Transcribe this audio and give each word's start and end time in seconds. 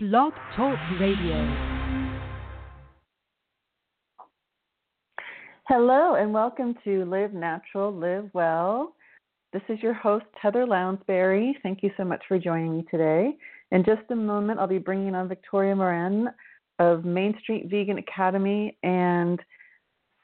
Blog 0.00 0.32
Talk 0.54 0.78
Radio. 1.00 1.34
Hello, 5.66 6.14
and 6.14 6.32
welcome 6.32 6.76
to 6.84 7.04
Live 7.06 7.32
Natural, 7.32 7.92
Live 7.92 8.30
Well. 8.32 8.94
This 9.52 9.62
is 9.68 9.80
your 9.82 9.94
host, 9.94 10.26
Heather 10.40 10.64
Lounsbury. 10.64 11.54
Thank 11.64 11.82
you 11.82 11.90
so 11.96 12.04
much 12.04 12.22
for 12.28 12.38
joining 12.38 12.76
me 12.76 12.84
today. 12.88 13.36
In 13.72 13.84
just 13.84 14.02
a 14.10 14.14
moment, 14.14 14.60
I'll 14.60 14.68
be 14.68 14.78
bringing 14.78 15.16
on 15.16 15.26
Victoria 15.26 15.74
Moran 15.74 16.28
of 16.78 17.04
Main 17.04 17.36
Street 17.40 17.66
Vegan 17.68 17.98
Academy 17.98 18.78
and 18.84 19.40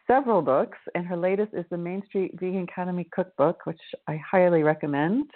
several 0.07 0.41
books. 0.41 0.79
And 0.95 1.05
her 1.05 1.17
latest 1.17 1.53
is 1.53 1.65
the 1.73 1.79
Main 1.79 2.05
Street 2.07 2.39
Vegan 2.39 2.69
Academy 2.71 3.09
Cookbook, 3.13 3.67
which 3.67 3.81
I 4.07 4.21
highly 4.25 4.63
recommend. 4.63 5.33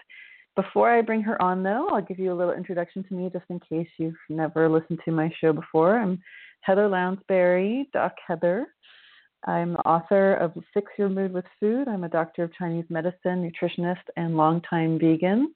Before 0.58 0.90
I 0.90 1.02
bring 1.02 1.22
her 1.22 1.40
on, 1.40 1.62
though, 1.62 1.88
I'll 1.92 2.02
give 2.02 2.18
you 2.18 2.32
a 2.32 2.34
little 2.34 2.52
introduction 2.52 3.04
to 3.04 3.14
me 3.14 3.30
just 3.32 3.44
in 3.48 3.60
case 3.60 3.86
you've 3.96 4.16
never 4.28 4.68
listened 4.68 4.98
to 5.04 5.12
my 5.12 5.30
show 5.40 5.52
before. 5.52 5.96
I'm 5.96 6.20
Heather 6.62 6.88
Lounsbury, 6.88 7.88
Doc 7.92 8.14
Heather. 8.26 8.66
I'm 9.46 9.74
the 9.74 9.88
author 9.88 10.34
of 10.34 10.52
Fix 10.74 10.90
Your 10.98 11.10
Mood 11.10 11.32
with 11.32 11.44
Food. 11.60 11.86
I'm 11.86 12.02
a 12.02 12.08
doctor 12.08 12.42
of 12.42 12.52
Chinese 12.54 12.86
medicine, 12.90 13.48
nutritionist, 13.48 14.02
and 14.16 14.36
longtime 14.36 14.98
vegan. 14.98 15.54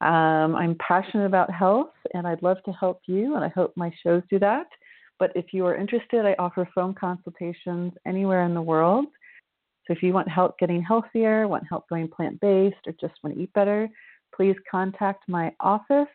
Um, 0.00 0.56
I'm 0.56 0.76
passionate 0.84 1.26
about 1.26 1.48
health, 1.48 1.94
and 2.12 2.26
I'd 2.26 2.42
love 2.42 2.56
to 2.64 2.72
help 2.72 3.02
you, 3.06 3.36
and 3.36 3.44
I 3.44 3.48
hope 3.48 3.72
my 3.76 3.92
shows 4.02 4.24
do 4.28 4.40
that. 4.40 4.66
But 5.20 5.30
if 5.36 5.52
you 5.52 5.64
are 5.66 5.76
interested, 5.76 6.26
I 6.26 6.34
offer 6.40 6.68
phone 6.74 6.94
consultations 6.94 7.92
anywhere 8.08 8.42
in 8.42 8.54
the 8.54 8.62
world. 8.62 9.04
So 9.86 9.92
if 9.92 10.02
you 10.02 10.12
want 10.12 10.28
help 10.28 10.58
getting 10.58 10.82
healthier, 10.82 11.46
want 11.46 11.62
help 11.68 11.88
going 11.88 12.08
plant 12.08 12.40
based, 12.40 12.88
or 12.88 12.92
just 13.00 13.14
want 13.22 13.36
to 13.36 13.40
eat 13.40 13.52
better, 13.52 13.88
please 14.34 14.56
contact 14.70 15.28
my 15.28 15.52
office 15.60 16.08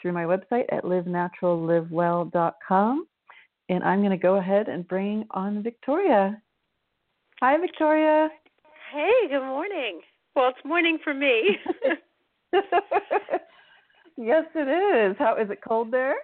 through 0.00 0.12
my 0.12 0.24
website 0.24 0.64
at 0.70 0.84
livenaturallivewell.com. 0.84 3.06
And 3.68 3.82
I'm 3.82 3.98
going 4.00 4.10
to 4.10 4.16
go 4.16 4.36
ahead 4.36 4.68
and 4.68 4.86
bring 4.86 5.26
on 5.32 5.60
Victoria. 5.62 6.40
Hi, 7.40 7.58
Victoria. 7.58 8.28
Hey, 8.92 9.26
good 9.28 9.44
morning. 9.44 10.02
Well, 10.34 10.50
it's 10.50 10.64
morning 10.64 10.98
for 11.02 11.12
me. 11.12 11.58
yes, 14.16 14.44
it 14.54 15.10
is. 15.10 15.16
How 15.18 15.36
is 15.36 15.50
it 15.50 15.58
cold 15.66 15.90
there? 15.90 16.14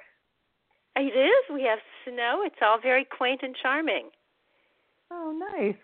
It 0.94 1.00
is. 1.00 1.52
We 1.52 1.62
have 1.62 1.80
snow. 2.04 2.42
It's 2.44 2.54
all 2.62 2.78
very 2.80 3.04
quaint 3.04 3.40
and 3.42 3.56
charming. 3.60 4.10
Oh, 5.10 5.36
nice. 5.52 5.74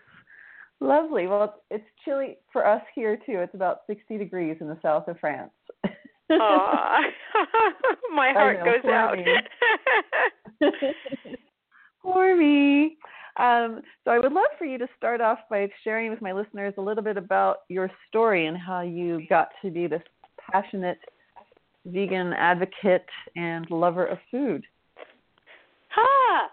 Lovely. 0.81 1.27
Well, 1.27 1.61
it's 1.69 1.83
chilly 2.05 2.37
for 2.53 2.65
us 2.65 2.81
here 2.95 3.17
too. 3.17 3.39
It's 3.39 3.53
about 3.53 3.79
60 3.87 4.17
degrees 4.17 4.57
in 4.61 4.67
the 4.67 4.77
south 4.81 5.07
of 5.07 5.19
France. 5.19 5.51
Aw, 6.31 7.01
my 8.15 8.31
heart 8.33 8.59
know, 8.59 8.65
goes 8.65 8.91
out. 8.91 9.17
me. 9.17 9.25
Poor 12.01 12.37
me. 12.37 12.97
Um, 13.37 13.81
so 14.03 14.11
I 14.11 14.19
would 14.19 14.31
love 14.31 14.51
for 14.57 14.65
you 14.65 14.77
to 14.77 14.87
start 14.97 15.21
off 15.21 15.39
by 15.49 15.67
sharing 15.83 16.09
with 16.09 16.21
my 16.21 16.31
listeners 16.31 16.73
a 16.77 16.81
little 16.81 17.03
bit 17.03 17.17
about 17.17 17.59
your 17.69 17.89
story 18.07 18.47
and 18.47 18.57
how 18.57 18.81
you 18.81 19.25
got 19.29 19.49
to 19.61 19.71
be 19.71 19.87
this 19.87 20.01
passionate 20.51 20.99
vegan 21.85 22.33
advocate 22.33 23.05
and 23.35 23.69
lover 23.69 24.05
of 24.05 24.17
food. 24.29 24.63
ah, 25.97 26.49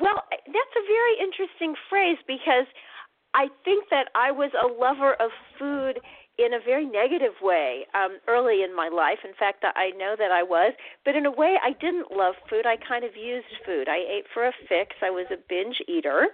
well, 0.00 0.22
that's 0.30 0.76
a 0.76 0.86
very 0.88 1.14
interesting 1.20 1.74
phrase 1.90 2.16
because 2.26 2.66
I 3.34 3.48
think 3.64 3.88
that 3.90 4.08
I 4.14 4.30
was 4.30 4.50
a 4.54 4.66
lover 4.66 5.14
of 5.14 5.30
food 5.58 6.00
in 6.38 6.54
a 6.54 6.60
very 6.64 6.86
negative 6.86 7.34
way 7.42 7.86
um, 7.94 8.18
early 8.26 8.62
in 8.62 8.74
my 8.74 8.88
life. 8.88 9.18
In 9.24 9.34
fact, 9.38 9.64
I 9.64 9.90
know 9.96 10.14
that 10.18 10.30
I 10.30 10.42
was, 10.42 10.72
but 11.04 11.14
in 11.14 11.26
a 11.26 11.30
way, 11.30 11.56
I 11.62 11.72
didn't 11.72 12.10
love 12.10 12.34
food. 12.48 12.66
I 12.66 12.76
kind 12.76 13.04
of 13.04 13.16
used 13.16 13.52
food. 13.66 13.88
I 13.88 13.98
ate 13.98 14.24
for 14.32 14.46
a 14.46 14.52
fix. 14.68 14.96
I 15.02 15.10
was 15.10 15.26
a 15.30 15.36
binge 15.48 15.80
eater. 15.88 16.28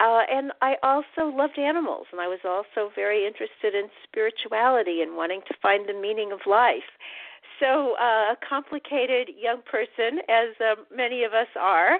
Uh, 0.00 0.22
and 0.30 0.52
I 0.62 0.76
also 0.82 1.26
loved 1.34 1.58
animals, 1.58 2.06
and 2.12 2.20
I 2.20 2.28
was 2.28 2.38
also 2.44 2.90
very 2.94 3.26
interested 3.26 3.74
in 3.74 3.88
spirituality 4.04 5.02
and 5.02 5.16
wanting 5.16 5.40
to 5.48 5.54
find 5.60 5.88
the 5.88 5.94
meaning 5.94 6.30
of 6.30 6.38
life. 6.46 6.86
So, 7.58 7.96
uh, 7.98 8.34
a 8.34 8.36
complicated 8.48 9.30
young 9.36 9.62
person, 9.62 10.20
as 10.28 10.54
uh, 10.60 10.76
many 10.94 11.24
of 11.24 11.32
us 11.32 11.48
are, 11.58 11.98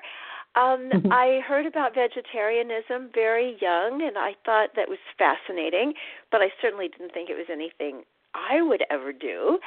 um, 0.55 0.91
I 1.11 1.41
heard 1.47 1.67
about 1.67 1.95
vegetarianism 1.95 3.11
very 3.15 3.57
young, 3.61 4.03
and 4.03 4.17
I 4.19 4.35
thought 4.45 4.71
that 4.77 4.89
was 4.89 4.99
fascinating, 5.17 5.95
but 6.33 6.41
I 6.41 6.49
certainly 6.61 6.89
didn't 6.89 7.13
think 7.13 7.31
it 7.31 7.37
was 7.37 7.47
anything 7.51 8.03
I 8.35 8.63
would 8.63 8.83
ever 8.91 9.13
do. 9.13 9.59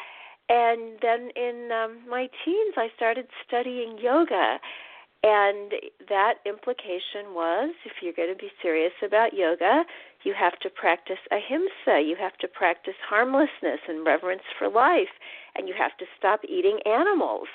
And 0.50 1.00
then 1.02 1.30
in 1.36 1.70
um, 1.72 2.10
my 2.10 2.28
teens, 2.44 2.74
I 2.76 2.90
started 2.96 3.28
studying 3.48 3.98
yoga. 4.02 4.60
And 5.24 5.74
that 6.10 6.36
implication 6.48 7.36
was 7.36 7.76
if 7.86 8.02
you're 8.02 8.14
going 8.14 8.34
to 8.34 8.36
be 8.36 8.52
serious 8.60 8.94
about 9.06 9.34
yoga, 9.34 9.84
you 10.24 10.34
have 10.34 10.58
to 10.60 10.70
practice 10.70 11.20
ahimsa, 11.32 12.02
you 12.02 12.16
have 12.20 12.36
to 12.38 12.48
practice 12.48 12.96
harmlessness 13.08 13.80
and 13.88 14.04
reverence 14.04 14.42
for 14.58 14.68
life, 14.68 15.14
and 15.56 15.68
you 15.68 15.76
have 15.78 15.96
to 16.00 16.06
stop 16.18 16.42
eating 16.50 16.80
animals. 16.88 17.48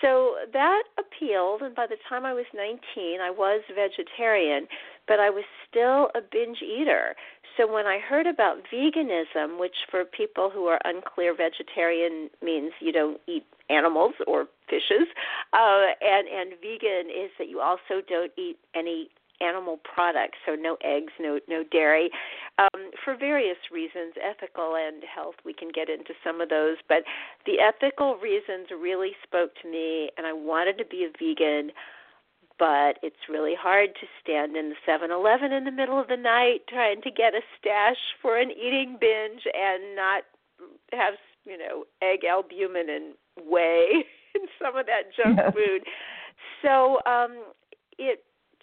So 0.00 0.36
that 0.52 0.84
appealed, 1.22 1.62
and 1.62 1.74
by 1.74 1.86
the 1.86 1.96
time 2.08 2.24
I 2.24 2.32
was 2.32 2.44
19, 2.54 3.20
I 3.20 3.30
was 3.30 3.62
vegetarian, 3.74 4.66
but 5.06 5.20
I 5.20 5.30
was 5.30 5.44
still 5.68 6.10
a 6.14 6.20
binge 6.20 6.58
eater. 6.62 7.14
So 7.56 7.70
when 7.70 7.86
I 7.86 7.98
heard 7.98 8.26
about 8.26 8.58
veganism, 8.72 9.58
which 9.58 9.74
for 9.90 10.04
people 10.04 10.50
who 10.50 10.66
are 10.66 10.80
unclear, 10.84 11.34
vegetarian 11.36 12.30
means 12.42 12.72
you 12.80 12.92
don't 12.92 13.20
eat 13.26 13.44
animals 13.68 14.14
or 14.26 14.46
fishes, 14.68 15.06
uh, 15.52 15.92
and 16.00 16.28
and 16.28 16.52
vegan 16.60 17.10
is 17.10 17.30
that 17.38 17.48
you 17.48 17.60
also 17.60 18.00
don't 18.08 18.32
eat 18.38 18.56
any 18.74 19.08
animal 19.42 19.78
products, 19.82 20.38
so 20.46 20.54
no 20.54 20.76
eggs, 20.84 21.12
no 21.20 21.40
no 21.48 21.64
dairy, 21.70 22.10
um, 22.58 22.90
for 23.04 23.16
various 23.16 23.58
reasons, 23.70 24.14
ethical 24.22 24.76
and 24.76 25.02
health. 25.02 25.34
We 25.44 25.52
can 25.52 25.68
get 25.74 25.88
into 25.88 26.14
some 26.24 26.40
of 26.40 26.48
those, 26.48 26.76
but 26.88 27.02
the 27.46 27.60
ethical 27.60 28.16
reasons 28.16 28.68
really 28.70 29.12
spoke 29.22 29.50
to 29.62 29.70
me, 29.70 30.10
and 30.16 30.26
I 30.26 30.32
wanted 30.32 30.78
to 30.78 30.84
be 30.84 31.04
a 31.04 31.10
vegan. 31.18 31.72
But 32.58 32.98
it's 33.02 33.28
really 33.28 33.56
hard 33.58 33.90
to 33.98 34.06
stand 34.22 34.56
in 34.56 34.68
the 34.68 34.76
7-Eleven 34.86 35.50
in 35.50 35.64
the 35.64 35.72
middle 35.72 35.98
of 35.98 36.06
the 36.06 36.16
night 36.16 36.60
trying 36.68 37.00
to 37.02 37.10
get 37.10 37.34
a 37.34 37.40
stash 37.58 37.96
for 38.20 38.38
an 38.38 38.50
eating 38.52 38.98
binge 39.00 39.42
and 39.52 39.96
not 39.96 40.22
have 40.92 41.14
you 41.44 41.58
know 41.58 41.84
egg 42.02 42.20
albumin 42.24 42.88
and 42.88 43.14
whey 43.48 44.04
and 44.34 44.48
some 44.60 44.76
of 44.76 44.86
that 44.86 45.10
junk 45.16 45.40
food. 45.54 45.82
So 46.62 46.98
um, 47.06 47.44
it 47.98 48.22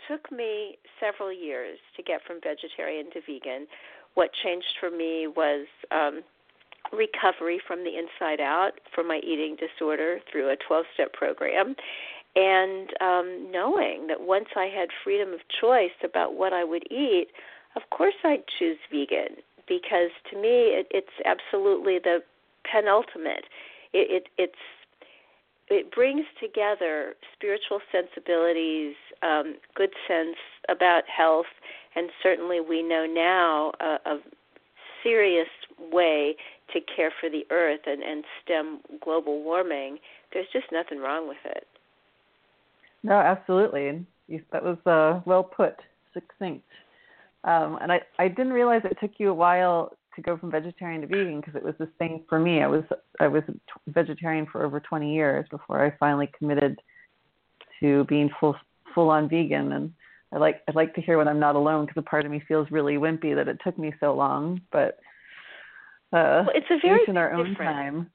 took 0.09 0.31
me 0.31 0.77
several 0.99 1.31
years 1.31 1.77
to 1.95 2.03
get 2.03 2.21
from 2.25 2.39
vegetarian 2.43 3.05
to 3.11 3.21
vegan. 3.21 3.67
What 4.15 4.31
changed 4.43 4.75
for 4.79 4.89
me 4.89 5.27
was 5.27 5.67
um, 5.91 6.23
recovery 6.91 7.61
from 7.65 7.83
the 7.83 7.91
inside 7.97 8.41
out 8.41 8.71
for 8.93 9.03
my 9.03 9.19
eating 9.23 9.55
disorder 9.55 10.19
through 10.31 10.49
a 10.49 10.57
12 10.67 10.85
step 10.93 11.13
program. 11.13 11.75
And 12.35 12.89
um, 13.01 13.51
knowing 13.51 14.07
that 14.07 14.21
once 14.21 14.49
I 14.55 14.65
had 14.65 14.89
freedom 15.03 15.33
of 15.33 15.39
choice 15.61 15.97
about 16.03 16.35
what 16.35 16.53
I 16.53 16.63
would 16.63 16.83
eat, 16.91 17.27
of 17.75 17.83
course 17.91 18.15
I'd 18.23 18.43
choose 18.57 18.77
vegan 18.91 19.37
because 19.67 20.09
to 20.31 20.35
me 20.35 20.73
it, 20.73 20.87
it's 20.91 21.07
absolutely 21.25 21.99
the 21.99 22.19
penultimate. 22.69 23.45
It, 23.93 24.23
it, 24.23 24.27
it's 24.37 24.53
it 25.69 25.91
brings 25.91 26.25
together 26.41 27.13
spiritual 27.33 27.79
sensibilities, 27.91 28.95
um, 29.21 29.55
good 29.75 29.91
sense 30.07 30.37
about 30.69 31.03
health, 31.07 31.45
and 31.95 32.09
certainly 32.23 32.59
we 32.59 32.81
know 32.83 33.05
now 33.05 33.71
a, 33.79 34.09
a 34.09 34.19
serious 35.03 35.47
way 35.91 36.35
to 36.73 36.79
care 36.95 37.11
for 37.19 37.29
the 37.29 37.45
earth 37.51 37.81
and, 37.85 38.01
and 38.03 38.23
stem 38.43 38.79
global 39.03 39.43
warming. 39.43 39.97
There's 40.33 40.47
just 40.53 40.67
nothing 40.71 40.99
wrong 40.99 41.27
with 41.27 41.37
it. 41.45 41.65
No, 43.03 43.13
absolutely. 43.13 44.05
You- 44.27 44.43
That 44.51 44.63
was 44.63 44.77
uh, 44.85 45.21
well 45.25 45.43
put, 45.43 45.75
succinct. 46.13 46.65
Um, 47.43 47.79
and 47.81 47.91
I, 47.91 48.01
I 48.19 48.27
didn't 48.27 48.53
realize 48.53 48.81
it 48.83 48.97
took 48.99 49.11
you 49.17 49.29
a 49.29 49.33
while 49.33 49.93
to 50.21 50.29
go 50.29 50.37
from 50.37 50.51
vegetarian 50.51 51.01
to 51.01 51.07
vegan 51.07 51.39
because 51.39 51.55
it 51.55 51.63
was 51.63 51.75
the 51.79 51.89
same 51.97 52.23
for 52.27 52.39
me. 52.39 52.61
I 52.61 52.67
was 52.67 52.83
I 53.19 53.27
was 53.27 53.43
t- 53.47 53.53
vegetarian 53.87 54.45
for 54.51 54.65
over 54.65 54.79
20 54.79 55.13
years 55.13 55.45
before 55.49 55.85
I 55.85 55.95
finally 55.97 56.29
committed 56.37 56.79
to 57.79 58.03
being 58.05 58.29
full 58.39 58.55
full 58.93 59.09
on 59.09 59.29
vegan. 59.29 59.71
And 59.71 59.93
I 60.33 60.37
like 60.37 60.61
I 60.67 60.71
like 60.73 60.93
to 60.95 61.01
hear 61.01 61.17
when 61.17 61.27
I'm 61.27 61.39
not 61.39 61.55
alone 61.55 61.85
because 61.85 62.01
a 62.01 62.09
part 62.09 62.25
of 62.25 62.31
me 62.31 62.41
feels 62.47 62.69
really 62.71 62.95
wimpy 62.95 63.35
that 63.35 63.47
it 63.47 63.59
took 63.63 63.77
me 63.77 63.93
so 63.99 64.13
long. 64.13 64.61
But 64.71 64.99
uh, 66.11 66.45
Well, 66.45 66.51
it's 66.53 66.67
a 66.69 66.79
very 66.85 67.01
in 67.07 67.17
our 67.17 67.33
own 67.33 67.55
time. 67.55 68.09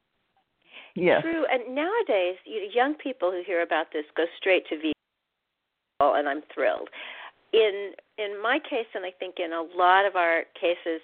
Yes. 0.96 1.22
True, 1.22 1.44
and 1.50 1.74
nowadays, 1.74 2.36
you, 2.44 2.70
young 2.72 2.94
people 2.94 3.32
who 3.32 3.42
hear 3.44 3.62
about 3.62 3.86
this 3.92 4.04
go 4.16 4.26
straight 4.38 4.64
to 4.68 4.76
vegan, 4.76 4.92
and 6.00 6.28
I'm 6.28 6.42
thrilled. 6.54 6.88
In 7.52 7.92
in 8.18 8.40
my 8.40 8.58
case, 8.58 8.86
and 8.94 9.04
I 9.04 9.10
think 9.18 9.36
in 9.44 9.52
a 9.52 9.62
lot 9.76 10.06
of 10.06 10.14
our 10.14 10.44
cases, 10.54 11.00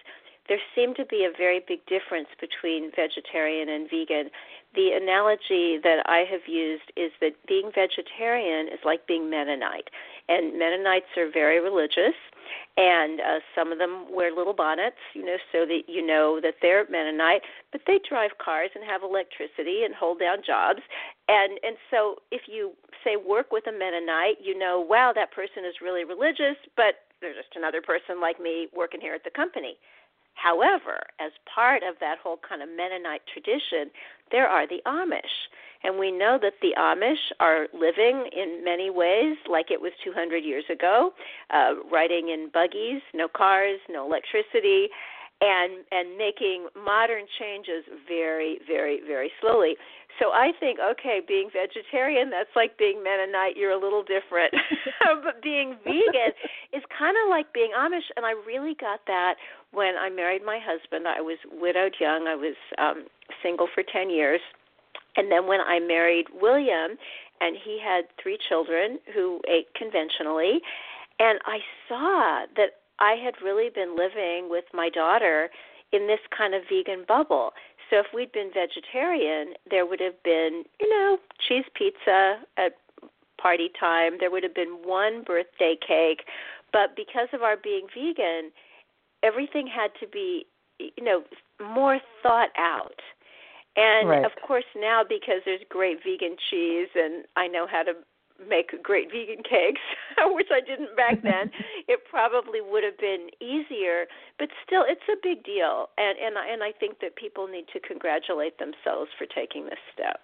there 0.51 0.59
seemed 0.75 0.97
to 0.97 1.07
be 1.07 1.25
a 1.25 1.31
very 1.31 1.63
big 1.67 1.79
difference 1.87 2.29
between 2.41 2.91
vegetarian 2.91 3.71
and 3.71 3.89
vegan 3.89 4.29
the 4.75 4.91
analogy 4.95 5.79
that 5.83 6.07
I 6.07 6.25
have 6.31 6.47
used 6.47 6.93
is 6.97 7.11
that 7.21 7.35
being 7.49 7.73
vegetarian 7.75 8.69
is 8.69 8.79
like 8.85 9.07
being 9.07 9.29
Mennonite. 9.29 9.91
And 10.29 10.57
Mennonites 10.59 11.11
are 11.17 11.29
very 11.29 11.59
religious, 11.59 12.15
and 12.77 13.21
uh, 13.21 13.41
some 13.53 13.73
of 13.73 13.79
them 13.79 14.07
wear 14.15 14.33
little 14.33 14.53
bonnets, 14.53 15.03
you 15.13 15.25
know, 15.25 15.39
so 15.51 15.67
that 15.67 15.83
you 15.89 16.07
know 16.07 16.39
that 16.41 16.63
they're 16.63 16.87
Mennonite. 16.89 17.43
But 17.73 17.83
they 17.87 17.99
drive 18.09 18.39
cars 18.39 18.71
and 18.77 18.85
have 18.85 19.03
electricity 19.03 19.83
and 19.83 19.93
hold 19.93 20.21
down 20.21 20.39
jobs, 20.47 20.83
and 21.27 21.59
and 21.65 21.75
so 21.91 22.23
if 22.31 22.43
you 22.47 22.73
say 23.03 23.17
work 23.17 23.51
with 23.51 23.67
a 23.67 23.73
Mennonite, 23.73 24.39
you 24.41 24.57
know, 24.57 24.79
wow, 24.79 25.11
that 25.13 25.33
person 25.33 25.65
is 25.67 25.83
really 25.83 26.05
religious, 26.05 26.57
but 26.77 27.11
they're 27.21 27.35
just 27.35 27.57
another 27.57 27.83
person 27.83 28.21
like 28.21 28.41
me 28.41 28.69
working 28.75 29.01
here 29.01 29.15
at 29.15 29.25
the 29.25 29.31
company. 29.31 29.79
However, 30.43 31.01
as 31.21 31.33
part 31.53 31.83
of 31.83 31.97
that 32.01 32.17
whole 32.23 32.39
kind 32.49 32.63
of 32.63 32.69
Mennonite 32.69 33.23
tradition, 33.33 33.91
there 34.33 34.49
are 34.49 34.67
the 34.67 34.81
Amish. 34.87 35.49
And 35.83 35.99
we 35.99 36.11
know 36.11 36.39
that 36.41 36.55
the 36.63 36.75
Amish 36.79 37.33
are 37.41 37.67
living 37.75 38.29
in 38.33 38.65
many 38.65 38.91
ways 38.91 39.37
like 39.49 39.71
it 39.71 39.81
was 39.81 39.93
200 40.05 40.39
years 40.39 40.65
ago, 40.71 41.13
uh, 41.51 41.75
riding 41.91 42.29
in 42.29 42.51
buggies, 42.53 43.03
no 43.15 43.29
cars, 43.29 43.81
no 43.89 44.07
electricity, 44.07 44.89
and 45.43 45.85
and 45.91 46.19
making 46.19 46.69
modern 46.77 47.25
changes 47.39 47.85
very, 48.07 48.59
very, 48.67 49.01
very 49.07 49.31
slowly. 49.41 49.77
So 50.19 50.31
I 50.31 50.53
think, 50.59 50.79
okay, 50.79 51.21
being 51.27 51.51
vegetarian, 51.53 52.31
that's 52.31 52.51
like 52.57 52.77
being 52.77 53.03
Mennonite. 53.03 53.57
You're 53.57 53.73
a 53.73 53.81
little 53.81 54.03
different, 54.03 54.53
but 55.25 55.43
being 55.43 55.77
vegan 55.85 56.33
is 56.73 56.83
kind 56.97 57.17
of 57.25 57.31
like 57.31 57.53
being 57.53 57.73
Amish. 57.77 58.09
And 58.17 58.27
I 58.27 58.33
really 58.47 58.75
got 58.79 59.01
that 59.07 59.35
when 59.73 59.95
I 59.99 60.11
married 60.11 60.45
my 60.45 60.59
husband. 60.61 61.07
I 61.09 61.21
was 61.21 61.39
widowed 61.51 61.97
young. 62.01 62.27
I 62.29 62.35
was 62.35 62.57
um, 62.79 63.07
single 63.43 63.69
for 63.75 63.83
ten 63.83 64.11
years, 64.11 64.41
and 65.17 65.31
then 65.31 65.47
when 65.47 65.61
I 65.61 65.79
married 65.81 66.27
William, 66.41 66.99
and 67.41 67.57
he 67.65 67.81
had 67.83 68.05
three 68.23 68.39
children 68.49 68.99
who 69.15 69.41
ate 69.49 69.73
conventionally, 69.75 70.61
and 71.19 71.39
I 71.47 71.59
saw 71.89 72.47
that 72.57 72.81
I 72.99 73.17
had 73.23 73.35
really 73.43 73.71
been 73.75 73.97
living 73.97 74.49
with 74.51 74.65
my 74.75 74.91
daughter 74.91 75.49
in 75.93 76.07
this 76.07 76.21
kind 76.37 76.55
of 76.55 76.63
vegan 76.71 77.05
bubble. 77.07 77.51
So 77.91 77.99
if 77.99 78.07
we'd 78.15 78.33
been 78.33 78.51
vegetarian, 78.55 79.55
there 79.69 79.85
would 79.85 80.01
have 80.01 80.23
been, 80.23 80.65
you 80.81 80.89
know, 80.89 81.19
cheese 81.47 81.65
pizza 81.75 82.39
at 82.57 82.77
party 83.41 83.71
time. 83.79 84.13
There 84.21 84.31
would 84.31 84.45
have 84.45 84.55
been 84.55 84.79
one 84.85 85.25
birthday 85.25 85.77
cake, 85.87 86.25
but 86.73 86.95
because 86.97 87.29
of 87.33 87.43
our 87.43 87.57
being 87.57 87.87
vegan, 87.95 88.53
everything 89.23 89.67
had 89.67 89.91
to 90.01 90.07
be, 90.07 90.47
you 90.79 91.05
know, 91.05 91.25
more 91.61 91.99
thought 92.23 92.51
out. 92.57 93.01
And 93.77 94.09
right. 94.09 94.25
of 94.25 94.33
course 94.47 94.65
now 94.77 95.03
because 95.09 95.43
there's 95.45 95.61
great 95.69 95.99
vegan 96.05 96.37
cheese 96.51 96.89
and 96.95 97.25
I 97.37 97.47
know 97.47 97.67
how 97.71 97.83
to 97.85 97.93
make 98.49 98.71
great 98.83 99.09
vegan 99.11 99.43
cakes, 99.43 99.81
which 100.35 100.49
I 100.51 100.61
didn't 100.61 100.97
back 100.97 101.23
then, 101.23 101.51
it 101.89 102.01
probably 102.09 102.61
would 102.61 102.85
have 102.85 102.99
been 102.99 103.29
easier. 103.41 104.07
But 104.39 104.49
still, 104.67 104.85
it's 104.87 105.05
a 105.09 105.17
big 105.23 105.45
deal, 105.45 105.89
and 105.99 106.19
and 106.19 106.37
and 106.37 106.63
I 106.63 106.73
think 106.73 107.01
that 107.01 107.17
people 107.17 107.47
need 107.47 107.67
to 107.73 107.81
congratulate 107.81 108.59
themselves 108.59 109.11
for 109.19 109.27
taking 109.27 109.65
this 109.65 109.81
step. 109.93 110.21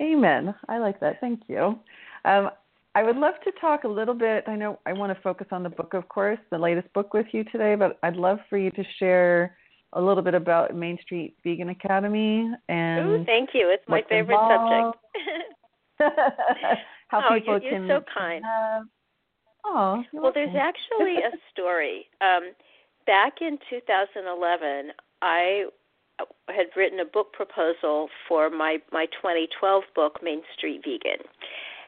Amen. 0.00 0.54
I 0.68 0.78
like 0.78 1.00
that. 1.00 1.20
Thank 1.20 1.42
you. 1.48 1.78
Um, 2.24 2.50
I 2.94 3.02
would 3.02 3.16
love 3.16 3.34
to 3.44 3.52
talk 3.60 3.84
a 3.84 3.88
little 3.88 4.14
bit. 4.14 4.44
I 4.46 4.56
know 4.56 4.78
I 4.86 4.92
want 4.92 5.14
to 5.14 5.22
focus 5.22 5.48
on 5.50 5.62
the 5.62 5.68
book, 5.68 5.94
of 5.94 6.08
course, 6.08 6.38
the 6.50 6.58
latest 6.58 6.92
book 6.92 7.14
with 7.14 7.26
you 7.32 7.44
today, 7.44 7.74
but 7.74 7.98
I'd 8.02 8.16
love 8.16 8.38
for 8.48 8.58
you 8.58 8.70
to 8.72 8.82
share 8.98 9.56
a 9.94 10.00
little 10.00 10.22
bit 10.22 10.34
about 10.34 10.74
Main 10.74 10.98
Street 11.02 11.36
Vegan 11.44 11.70
Academy 11.70 12.50
and. 12.68 13.08
Ooh, 13.08 13.24
thank 13.24 13.50
you. 13.54 13.70
It's 13.70 13.82
my 13.88 14.02
favorite 14.08 14.34
involved. 14.34 14.96
subject. 15.14 15.46
How 17.08 17.22
oh, 17.28 17.34
people 17.34 17.60
you're, 17.60 17.70
can. 17.70 17.86
You're 17.86 18.00
so 18.00 18.04
kind. 18.16 18.44
Uh, 18.44 18.80
oh, 19.64 20.02
well, 20.12 20.22
welcome. 20.22 20.32
there's 20.34 20.56
actually 20.56 21.16
a 21.16 21.32
story. 21.52 22.06
Um, 22.20 22.52
back 23.06 23.40
in 23.40 23.58
2011, 23.70 24.92
I 25.22 25.64
had 26.48 26.66
written 26.76 27.00
a 27.00 27.04
book 27.04 27.32
proposal 27.32 28.08
for 28.28 28.50
my 28.50 28.78
my 28.92 29.06
2012 29.06 29.84
book, 29.94 30.20
Main 30.22 30.42
Street 30.56 30.82
Vegan. 30.84 31.24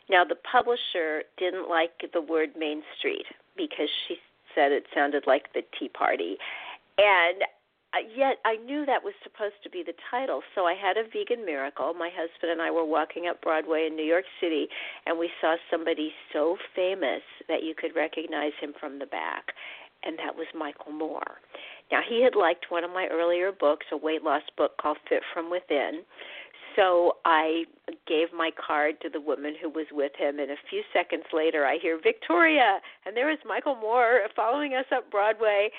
Now, 0.09 0.25
the 0.25 0.37
publisher 0.51 1.23
didn't 1.39 1.69
like 1.69 1.93
the 2.13 2.21
word 2.21 2.51
Main 2.59 2.83
Street 2.99 3.27
because 3.56 3.89
she 4.09 4.17
said 4.55 4.73
it 4.73 4.87
sounded 4.95 5.25
like 5.27 5.53
the 5.53 5.63
Tea 5.79 5.89
Party, 5.89 6.37
and 6.99 7.43
Uh, 7.93 8.07
yet 8.17 8.39
I 8.45 8.57
knew 8.57 8.87
that 8.87 9.03
was 9.03 9.15
supposed 9.23 9.59
to 9.65 9.71
be 9.71 9.83
the 9.85 9.95
title. 10.11 10.43
So 10.55 10.65
I 10.65 10.75
had 10.75 10.97
a 10.97 11.05
vegan 11.05 11.45
miracle. 11.45 11.93
My 11.95 12.11
husband 12.13 12.53
and 12.53 12.63
I 12.63 12.71
were 12.71 12.85
walking 12.85 13.27
up 13.29 13.43
Broadway 13.43 13.87
in 13.91 13.97
New 13.97 14.05
York 14.05 14.25
City, 14.41 14.69
and 15.07 15.19
we 15.19 15.31
saw 15.41 15.57
somebody 15.71 16.13
so 16.33 16.57
famous 16.75 17.23
that 17.49 17.65
you 17.65 17.75
could 17.75 17.97
recognize 17.97 18.53
him 18.61 18.75
from 18.79 18.99
the 18.99 19.07
back, 19.07 19.53
and 20.05 20.19
that 20.19 20.37
was 20.37 20.47
Michael 20.55 20.93
Moore. 20.93 21.41
Now 21.91 22.01
he 22.09 22.23
had 22.23 22.37
liked 22.37 22.67
one 22.69 22.85
of 22.85 22.91
my 22.91 23.09
earlier 23.11 23.51
books, 23.51 23.87
a 23.91 23.97
weight 23.97 24.23
loss 24.23 24.43
book 24.57 24.77
called 24.81 24.99
Fit 25.09 25.23
from 25.35 25.51
Within. 25.51 26.03
So 26.77 27.17
I 27.25 27.65
gave 28.07 28.29
my 28.33 28.51
card 28.55 29.01
to 29.03 29.09
the 29.11 29.21
woman 29.21 29.55
who 29.61 29.69
was 29.69 29.87
with 29.91 30.13
him, 30.17 30.39
and 30.39 30.53
a 30.53 30.57
few 30.69 30.83
seconds 30.93 31.25
later, 31.33 31.67
I 31.67 31.79
hear 31.83 31.99
Victoria, 32.01 32.79
and 33.05 33.17
there 33.17 33.31
is 33.31 33.39
Michael 33.45 33.75
Moore 33.75 34.21
following 34.37 34.75
us 34.75 34.87
up 34.95 35.11
Broadway, 35.11 35.71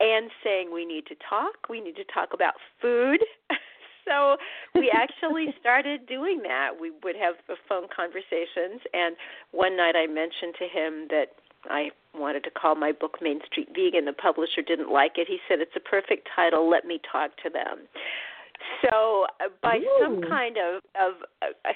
and 0.00 0.30
saying 0.42 0.70
we 0.72 0.84
need 0.84 1.06
to 1.06 1.14
talk, 1.28 1.68
we 1.68 1.80
need 1.80 1.96
to 1.96 2.04
talk 2.12 2.30
about 2.32 2.54
food. 2.80 3.20
so 4.04 4.36
we 4.74 4.92
actually 4.94 5.54
started 5.60 6.06
doing 6.06 6.40
that. 6.42 6.70
We 6.78 6.92
would 7.02 7.16
have 7.16 7.34
phone 7.68 7.86
conversations, 7.94 8.80
and 8.92 9.16
one 9.52 9.76
night 9.76 9.94
I 9.96 10.06
mentioned 10.06 10.54
to 10.58 10.66
him 10.66 11.06
that 11.10 11.36
I 11.70 11.90
wanted 12.14 12.44
to 12.44 12.50
call 12.50 12.74
my 12.74 12.92
book 12.92 13.18
Main 13.22 13.40
Street 13.46 13.68
Vegan. 13.74 14.04
The 14.04 14.12
publisher 14.12 14.62
didn't 14.66 14.90
like 14.90 15.12
it. 15.16 15.26
He 15.28 15.38
said 15.48 15.60
it's 15.60 15.76
a 15.76 15.80
perfect 15.80 16.28
title. 16.34 16.68
Let 16.68 16.84
me 16.84 17.00
talk 17.10 17.30
to 17.42 17.50
them. 17.50 17.88
So 18.82 19.26
uh, 19.40 19.48
by 19.62 19.78
Ooh. 19.78 19.98
some 20.00 20.22
kind 20.22 20.56
of 20.56 20.82
of 20.94 21.22
uh, 21.42 21.72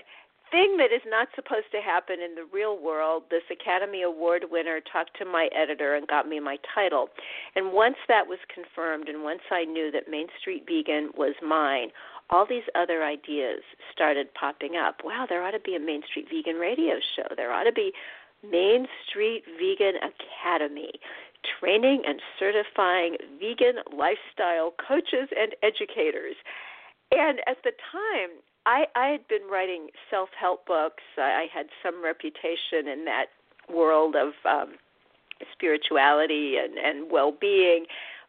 thing 0.50 0.76
that 0.78 0.92
is 0.92 1.02
not 1.06 1.28
supposed 1.34 1.70
to 1.72 1.80
happen 1.80 2.16
in 2.20 2.34
the 2.34 2.46
real 2.52 2.80
world, 2.80 3.24
this 3.30 3.42
Academy 3.50 4.02
Award 4.02 4.44
winner 4.50 4.80
talked 4.80 5.16
to 5.18 5.24
my 5.24 5.48
editor 5.54 5.94
and 5.94 6.06
got 6.06 6.28
me 6.28 6.40
my 6.40 6.58
title. 6.74 7.08
And 7.54 7.72
once 7.72 7.96
that 8.08 8.26
was 8.26 8.38
confirmed, 8.52 9.08
and 9.08 9.22
once 9.22 9.42
I 9.50 9.64
knew 9.64 9.90
that 9.92 10.10
Main 10.10 10.26
Street 10.40 10.64
Vegan 10.66 11.10
was 11.16 11.34
mine, 11.46 11.88
all 12.30 12.46
these 12.46 12.68
other 12.74 13.04
ideas 13.04 13.62
started 13.92 14.32
popping 14.34 14.76
up. 14.76 15.00
Wow, 15.04 15.26
there 15.28 15.42
ought 15.42 15.52
to 15.52 15.60
be 15.60 15.76
a 15.76 15.80
Main 15.80 16.02
Street 16.08 16.26
Vegan 16.30 16.56
radio 16.56 16.96
show. 17.16 17.34
There 17.36 17.52
ought 17.52 17.64
to 17.64 17.72
be 17.72 17.92
Main 18.42 18.86
Street 19.08 19.44
Vegan 19.58 19.94
Academy, 19.96 20.92
training 21.58 22.02
and 22.06 22.20
certifying 22.38 23.16
vegan 23.38 23.82
lifestyle 23.96 24.74
coaches 24.76 25.28
and 25.36 25.54
educators. 25.62 26.36
And 27.10 27.40
at 27.46 27.56
the 27.64 27.72
time, 27.90 28.30
I 28.68 28.84
I 28.94 29.06
had 29.08 29.26
been 29.28 29.48
writing 29.50 29.88
self 30.10 30.28
help 30.38 30.66
books. 30.66 31.02
I 31.16 31.46
had 31.52 31.66
some 31.82 32.04
reputation 32.04 32.86
in 32.86 33.06
that 33.06 33.26
world 33.72 34.14
of 34.14 34.34
um, 34.44 34.74
spirituality 35.52 36.56
and 36.62 36.76
and 36.78 37.10
well 37.10 37.32
being, 37.32 37.86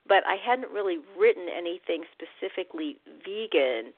but 0.08 0.24
I 0.26 0.36
hadn't 0.36 0.72
really 0.72 0.98
written 1.20 1.48
anything 1.56 2.06
specifically 2.16 2.98
vegan 3.26 3.92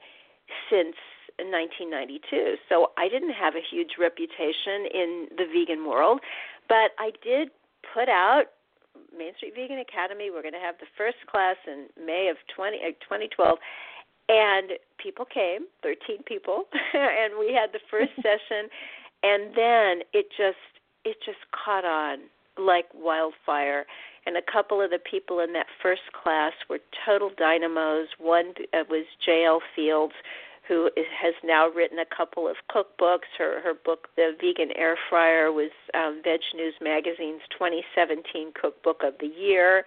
since 0.68 0.96
1992. 1.38 2.56
So 2.68 2.90
I 2.98 3.08
didn't 3.08 3.32
have 3.32 3.54
a 3.54 3.62
huge 3.62 3.96
reputation 3.98 4.90
in 4.92 5.28
the 5.36 5.46
vegan 5.46 5.88
world, 5.88 6.20
but 6.68 6.90
I 6.98 7.12
did 7.22 7.50
put 7.94 8.08
out 8.08 8.46
Main 9.16 9.34
Street 9.36 9.54
Vegan 9.54 9.78
Academy. 9.78 10.30
We're 10.30 10.42
going 10.42 10.58
to 10.58 10.60
have 10.60 10.76
the 10.80 10.90
first 10.96 11.18
class 11.30 11.56
in 11.66 11.86
May 11.96 12.28
of 12.28 12.36
20, 12.54 12.78
uh, 12.78 12.90
2012 13.00 13.58
and 14.32 14.72
people 14.98 15.26
came 15.26 15.66
13 15.82 16.22
people 16.24 16.64
and 16.94 17.34
we 17.38 17.52
had 17.52 17.70
the 17.72 17.80
first 17.90 18.12
session. 18.16 18.68
And 19.22 19.54
then 19.54 20.02
it 20.12 20.26
just 20.36 20.56
it 21.04 21.16
just 21.24 21.38
caught 21.52 21.84
on 21.84 22.18
like 22.58 22.86
wildfire. 22.94 23.86
And 24.24 24.36
a 24.36 24.42
couple 24.42 24.80
of 24.80 24.90
the 24.90 24.98
people 24.98 25.40
in 25.40 25.52
that 25.52 25.66
first 25.82 26.12
class 26.12 26.52
were 26.70 26.78
total 27.04 27.30
dynamos. 27.36 28.08
One 28.18 28.54
uh, 28.72 28.84
was 28.88 29.04
JL 29.26 29.60
Fields 29.74 30.14
who 30.68 30.86
is, 30.96 31.06
has 31.20 31.34
now 31.42 31.68
written 31.68 31.98
a 31.98 32.16
couple 32.16 32.48
of 32.48 32.56
cookbooks. 32.70 33.30
Her 33.36 33.60
her 33.62 33.74
book 33.74 34.08
the 34.16 34.36
vegan 34.40 34.70
air 34.76 34.96
fryer 35.10 35.52
was 35.52 35.72
um, 35.94 36.20
veg 36.24 36.40
news 36.54 36.74
magazine's 36.80 37.42
2017 37.50 38.52
cookbook 38.60 39.02
of 39.04 39.14
the 39.20 39.26
year. 39.26 39.84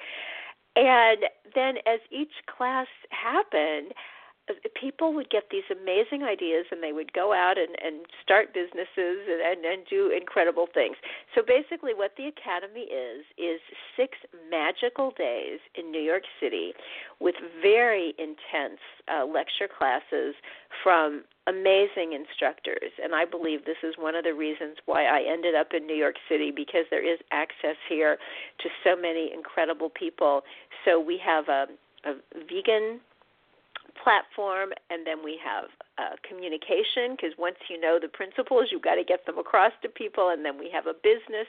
And 0.75 1.23
then 1.55 1.75
as 1.87 2.01
each 2.11 2.33
class 2.45 2.87
happened 3.09 3.93
people 4.79 5.13
would 5.13 5.29
get 5.29 5.45
these 5.49 5.63
amazing 5.71 6.23
ideas 6.23 6.65
and 6.71 6.83
they 6.83 6.93
would 6.93 7.13
go 7.13 7.33
out 7.33 7.57
and, 7.57 7.75
and 7.83 8.05
start 8.23 8.53
businesses 8.53 9.25
and, 9.27 9.41
and, 9.41 9.65
and 9.65 9.85
do 9.89 10.11
incredible 10.15 10.67
things. 10.73 10.95
So 11.33 11.41
basically, 11.41 11.93
what 11.93 12.11
the 12.17 12.27
Academy 12.27 12.87
is, 12.87 13.25
is 13.37 13.59
six 13.95 14.17
magical 14.49 15.11
days 15.17 15.59
in 15.75 15.91
New 15.91 16.01
York 16.01 16.23
City 16.39 16.73
with 17.19 17.35
very 17.61 18.13
intense 18.19 18.79
uh, 19.07 19.25
lecture 19.25 19.67
classes 19.67 20.35
from 20.83 21.23
amazing 21.47 22.13
instructors. 22.13 22.91
And 23.03 23.15
I 23.15 23.25
believe 23.25 23.65
this 23.65 23.81
is 23.83 23.95
one 23.97 24.15
of 24.15 24.23
the 24.23 24.33
reasons 24.33 24.77
why 24.85 25.05
I 25.05 25.21
ended 25.27 25.55
up 25.55 25.69
in 25.73 25.85
New 25.85 25.95
York 25.95 26.15
City 26.29 26.51
because 26.55 26.85
there 26.89 27.05
is 27.05 27.19
access 27.31 27.77
here 27.87 28.17
to 28.61 28.69
so 28.83 28.95
many 28.95 29.31
incredible 29.33 29.89
people. 29.89 30.41
So 30.83 30.99
we 30.99 31.19
have 31.23 31.47
a, 31.49 31.65
a 32.05 32.13
vegan 32.47 32.99
platform, 34.01 34.69
and 34.89 35.05
then 35.05 35.23
we 35.23 35.39
have 35.43 35.65
uh, 35.97 36.15
communication 36.27 37.15
because 37.15 37.31
once 37.37 37.57
you 37.69 37.79
know 37.79 37.99
the 38.01 38.07
principles, 38.07 38.69
you've 38.71 38.81
got 38.81 38.95
to 38.95 39.03
get 39.03 39.25
them 39.25 39.37
across 39.37 39.71
to 39.81 39.89
people, 39.89 40.29
and 40.29 40.43
then 40.43 40.57
we 40.57 40.69
have 40.71 40.87
a 40.87 40.93
business 40.93 41.47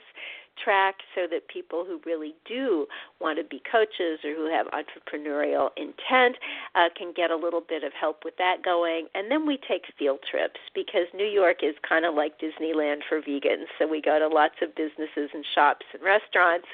track 0.63 0.95
so 1.13 1.27
that 1.29 1.47
people 1.47 1.85
who 1.85 2.01
really 2.05 2.33
do 2.47 2.87
want 3.21 3.37
to 3.37 3.43
be 3.43 3.61
coaches 3.69 4.19
or 4.23 4.33
who 4.33 4.49
have 4.49 4.65
entrepreneurial 4.73 5.69
intent 5.77 6.35
uh, 6.75 6.89
can 6.97 7.13
get 7.15 7.29
a 7.29 7.35
little 7.35 7.61
bit 7.61 7.83
of 7.83 7.91
help 7.93 8.25
with 8.25 8.35
that 8.37 8.63
going. 8.63 9.07
And 9.13 9.29
then 9.29 9.45
we 9.45 9.59
take 9.67 9.83
field 9.97 10.19
trips 10.29 10.59
because 10.73 11.05
New 11.13 11.27
York 11.27 11.57
is 11.61 11.75
kind 11.87 12.05
of 12.05 12.15
like 12.15 12.39
Disneyland 12.39 13.01
for 13.07 13.21
vegans. 13.21 13.69
So 13.77 13.87
we 13.87 14.01
go 14.01 14.17
to 14.19 14.27
lots 14.27 14.55
of 14.61 14.75
businesses 14.75 15.29
and 15.33 15.45
shops 15.53 15.85
and 15.93 16.01
restaurants 16.01 16.67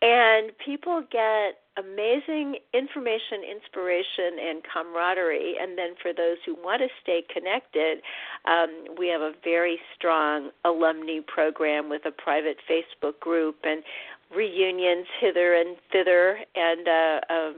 and 0.00 0.52
people 0.64 1.02
get 1.10 1.58
amazing 1.78 2.56
information, 2.74 3.42
inspiration, 3.48 4.38
and 4.40 4.62
camaraderie. 4.62 5.54
And 5.60 5.78
then 5.78 5.94
for 6.00 6.12
those 6.12 6.36
who 6.44 6.54
want 6.54 6.82
to 6.82 6.88
stay 7.02 7.22
connected, 7.32 7.98
um, 8.46 8.96
we 8.98 9.08
have 9.08 9.20
a 9.20 9.32
very 9.44 9.78
strong 9.96 10.50
alumni 10.64 11.18
program 11.26 11.88
with 11.88 12.02
a 12.04 12.10
private 12.10 12.58
Facebook 12.68 13.18
group 13.20 13.56
and 13.64 13.82
reunions 14.34 15.06
hither 15.20 15.54
and 15.54 15.76
thither, 15.90 16.38
and 16.54 16.86
a, 16.86 17.20
a 17.30 17.52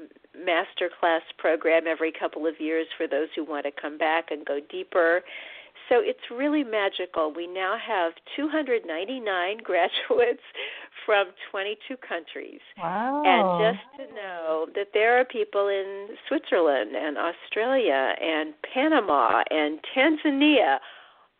master 0.44 0.88
class 1.00 1.22
program 1.38 1.84
every 1.86 2.12
couple 2.12 2.46
of 2.46 2.54
years 2.60 2.86
for 2.96 3.06
those 3.06 3.28
who 3.34 3.44
want 3.44 3.64
to 3.64 3.72
come 3.72 3.98
back 3.98 4.30
and 4.30 4.46
go 4.46 4.60
deeper. 4.70 5.22
So 5.88 5.96
it's 5.98 6.30
really 6.30 6.62
magical. 6.62 7.32
We 7.34 7.48
now 7.48 7.76
have 7.76 8.12
299 8.36 9.58
graduates 9.64 10.42
from 11.06 11.26
22 11.50 11.96
countries. 11.96 12.60
Wow. 12.78 13.22
And 13.24 13.76
just 13.76 14.08
to 14.08 14.14
know 14.14 14.66
that 14.74 14.88
there 14.94 15.18
are 15.20 15.24
people 15.24 15.68
in 15.68 16.08
Switzerland 16.28 16.90
and 16.94 17.16
Australia 17.16 18.14
and 18.20 18.54
Panama 18.74 19.42
and 19.50 19.78
Tanzania 19.96 20.78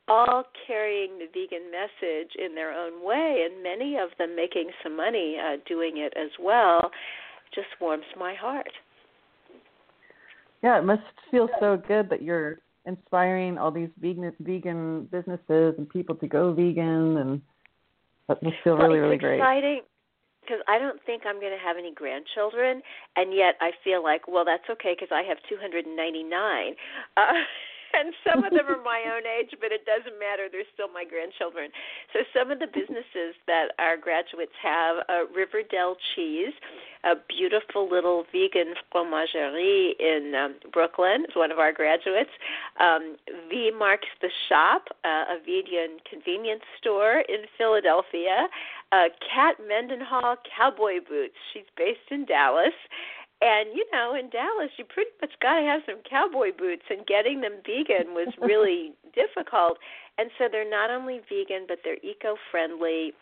all 0.09 0.45
carrying 0.67 1.19
the 1.19 1.27
vegan 1.27 1.71
message 1.71 2.33
in 2.45 2.55
their 2.55 2.73
own 2.73 3.05
way, 3.05 3.47
and 3.49 3.63
many 3.63 3.97
of 3.97 4.11
them 4.19 4.35
making 4.35 4.71
some 4.83 4.97
money 4.97 5.37
uh, 5.39 5.57
doing 5.69 5.99
it 5.99 6.13
as 6.17 6.31
well, 6.41 6.91
just 7.55 7.69
warms 7.81 8.05
my 8.19 8.35
heart. 8.35 8.73
Yeah, 10.63 10.79
it 10.79 10.85
must 10.85 11.03
feel 11.31 11.49
so 11.61 11.81
good 11.87 12.11
that 12.11 12.23
you're 12.23 12.59
inspiring 12.87 13.57
all 13.57 13.71
these 13.71 13.89
vegan 14.01 14.33
vegan 14.41 15.09
businesses 15.13 15.75
and 15.79 15.89
people 15.89 16.15
to 16.17 16.27
go 16.27 16.53
vegan 16.53 17.19
and 17.19 17.43
must 18.43 18.57
feel 18.63 18.77
well, 18.77 18.89
really 18.89 19.01
really 19.01 19.19
great. 19.19 19.39
Exciting 19.39 19.83
because 20.41 20.65
I 20.67 20.79
don't 20.79 20.99
think 21.05 21.23
I'm 21.27 21.39
going 21.39 21.53
to 21.53 21.63
have 21.63 21.77
any 21.77 21.93
grandchildren, 21.93 22.83
and 23.17 23.35
yet 23.35 23.55
I 23.61 23.71
feel 23.85 24.03
like, 24.03 24.27
well, 24.27 24.45
that's 24.45 24.65
okay 24.71 24.97
because 24.99 25.13
I 25.13 25.23
have 25.23 25.39
299. 25.49 26.75
Uh, 27.17 27.23
and 27.95 28.15
some 28.27 28.45
of 28.45 28.51
them 28.51 28.67
are 28.69 28.83
my 28.83 29.03
own 29.11 29.27
age, 29.27 29.51
but 29.61 29.73
it 29.73 29.85
doesn't 29.87 30.19
matter. 30.19 30.49
They're 30.51 30.69
still 30.75 30.89
my 30.93 31.05
grandchildren. 31.05 31.71
So 32.13 32.21
some 32.35 32.51
of 32.51 32.59
the 32.59 32.67
businesses 32.67 33.35
that 33.47 33.73
our 33.79 33.97
graduates 33.97 34.55
have, 34.63 35.05
uh, 35.09 35.27
Riverdel 35.35 35.97
Cheese, 36.15 36.55
a 37.05 37.15
beautiful 37.29 37.89
little 37.89 38.25
vegan 38.31 38.75
fromagerie 38.93 39.95
in 39.99 40.35
um, 40.35 40.55
Brooklyn, 40.73 41.25
is 41.29 41.35
one 41.35 41.51
of 41.51 41.59
our 41.59 41.73
graduates. 41.73 42.31
Um, 42.79 43.17
v 43.49 43.71
Marks 43.77 44.09
the 44.21 44.31
Shop, 44.49 44.89
uh, 45.05 45.35
a 45.35 45.39
vegan 45.41 45.99
convenience 46.09 46.63
store 46.79 47.25
in 47.29 47.49
Philadelphia. 47.57 48.49
Uh, 48.93 49.09
Kat 49.23 49.55
Mendenhall 49.67 50.37
Cowboy 50.57 50.99
Boots. 51.09 51.37
She's 51.53 51.69
based 51.77 52.11
in 52.11 52.25
Dallas. 52.25 52.75
And 53.41 53.71
you 53.75 53.87
know, 53.93 54.15
in 54.15 54.29
Dallas, 54.29 54.71
you 54.77 54.85
pretty 54.85 55.11
much 55.21 55.33
got 55.41 55.61
to 55.61 55.67
have 55.67 55.81
some 55.87 56.03
cowboy 56.09 56.53
boots, 56.57 56.85
and 56.91 57.07
getting 57.07 57.41
them 57.41 57.63
vegan 57.65 58.13
was 58.13 58.29
really 58.41 58.93
difficult. 59.15 59.79
And 60.19 60.31
so 60.39 60.45
they're 60.51 60.69
not 60.69 60.91
only 60.91 61.21
vegan, 61.29 61.65
but 61.67 61.79
they're 61.83 62.03
eco-friendly. 62.03 63.13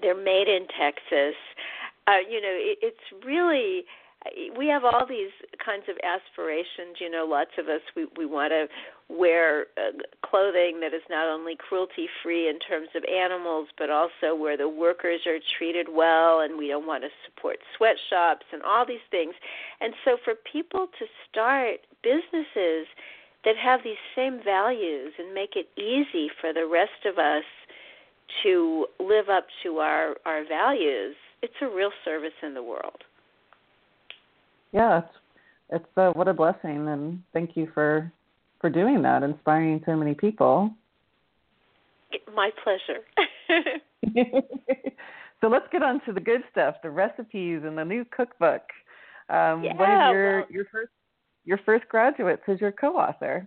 They're 0.00 0.16
made 0.16 0.48
in 0.48 0.66
Texas. 0.80 1.36
Uh, 2.06 2.24
you 2.28 2.40
know, 2.40 2.52
it, 2.52 2.78
it's 2.80 3.24
really 3.24 3.84
we 4.56 4.66
have 4.68 4.84
all 4.84 5.06
these 5.06 5.32
kinds 5.64 5.84
of 5.88 5.96
aspirations. 6.02 6.96
You 7.00 7.10
know, 7.10 7.26
lots 7.28 7.50
of 7.58 7.68
us 7.68 7.80
we 7.94 8.06
we 8.16 8.26
want 8.26 8.52
to 8.52 8.66
wear 9.08 9.66
uh, 9.76 9.92
clothing 10.24 10.80
that 10.80 10.94
is 10.94 11.02
not 11.10 11.28
only 11.28 11.56
cruelty 11.56 12.08
free 12.22 12.48
in 12.48 12.58
terms 12.58 12.88
of 12.94 13.04
animals, 13.04 13.68
but 13.76 13.90
also 13.90 14.34
where 14.34 14.56
the 14.56 14.68
workers 14.68 15.20
are 15.26 15.38
treated 15.58 15.88
well, 15.90 16.40
and 16.40 16.56
we 16.56 16.68
don't 16.68 16.86
want 16.86 17.02
to 17.02 17.10
support 17.26 17.58
sweatshops 17.76 18.46
and 18.52 18.62
all 18.62 18.86
these 18.86 19.04
things. 19.10 19.34
And 19.80 19.92
so, 20.04 20.16
for 20.24 20.34
people 20.50 20.88
to 20.98 21.06
start 21.30 21.80
businesses 22.02 22.86
that 23.44 23.56
have 23.62 23.80
these 23.84 24.00
same 24.16 24.40
values 24.42 25.12
and 25.18 25.34
make 25.34 25.54
it 25.54 25.68
easy 25.78 26.30
for 26.40 26.52
the 26.54 26.66
rest 26.66 27.04
of 27.04 27.18
us 27.18 27.44
to 28.42 28.86
live 28.98 29.28
up 29.28 29.46
to 29.62 29.78
our 29.78 30.16
our 30.24 30.44
values, 30.48 31.14
it's 31.42 31.60
a 31.60 31.68
real 31.68 31.92
service 32.04 32.36
in 32.42 32.54
the 32.54 32.62
world. 32.62 33.04
Yeah, 34.74 34.98
it's 34.98 35.14
it's 35.70 35.96
uh, 35.96 36.10
what 36.10 36.26
a 36.26 36.34
blessing, 36.34 36.88
and 36.88 37.22
thank 37.32 37.56
you 37.56 37.68
for 37.72 38.12
for 38.60 38.68
doing 38.68 39.02
that, 39.02 39.22
inspiring 39.22 39.80
so 39.86 39.94
many 39.96 40.14
people. 40.14 40.70
My 42.34 42.50
pleasure. 42.62 43.00
so 45.40 45.48
let's 45.48 45.66
get 45.70 45.82
on 45.82 46.00
to 46.06 46.12
the 46.12 46.20
good 46.20 46.42
stuff, 46.50 46.76
the 46.82 46.90
recipes 46.90 47.60
and 47.64 47.78
the 47.78 47.84
new 47.84 48.04
cookbook. 48.04 48.62
Um, 49.28 49.62
yeah, 49.62 49.76
one 49.76 49.90
of 49.90 50.12
your 50.12 50.40
well, 50.40 50.46
your 50.50 50.64
first 50.72 50.90
your 51.44 51.58
first 51.64 51.88
graduates 51.88 52.42
is 52.48 52.60
your 52.60 52.72
co-author. 52.72 53.46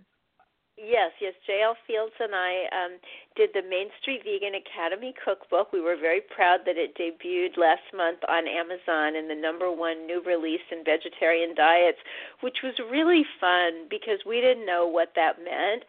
Yes, 0.78 1.10
yes. 1.20 1.34
J.L. 1.44 1.74
Fields 1.86 2.14
and 2.20 2.34
I 2.34 2.70
um, 2.70 2.92
did 3.34 3.50
the 3.52 3.66
Main 3.68 3.88
Street 4.00 4.22
Vegan 4.22 4.54
Academy 4.54 5.12
cookbook. 5.24 5.72
We 5.72 5.80
were 5.80 5.96
very 5.96 6.20
proud 6.20 6.60
that 6.66 6.78
it 6.78 6.94
debuted 6.94 7.58
last 7.58 7.82
month 7.94 8.20
on 8.28 8.46
Amazon 8.46 9.16
in 9.16 9.26
the 9.26 9.34
number 9.34 9.72
one 9.72 10.06
new 10.06 10.22
release 10.22 10.62
in 10.70 10.84
vegetarian 10.84 11.54
diets, 11.54 11.98
which 12.40 12.58
was 12.62 12.74
really 12.90 13.24
fun 13.40 13.90
because 13.90 14.22
we 14.24 14.40
didn't 14.40 14.66
know 14.66 14.86
what 14.86 15.12
that 15.16 15.42
meant. 15.42 15.82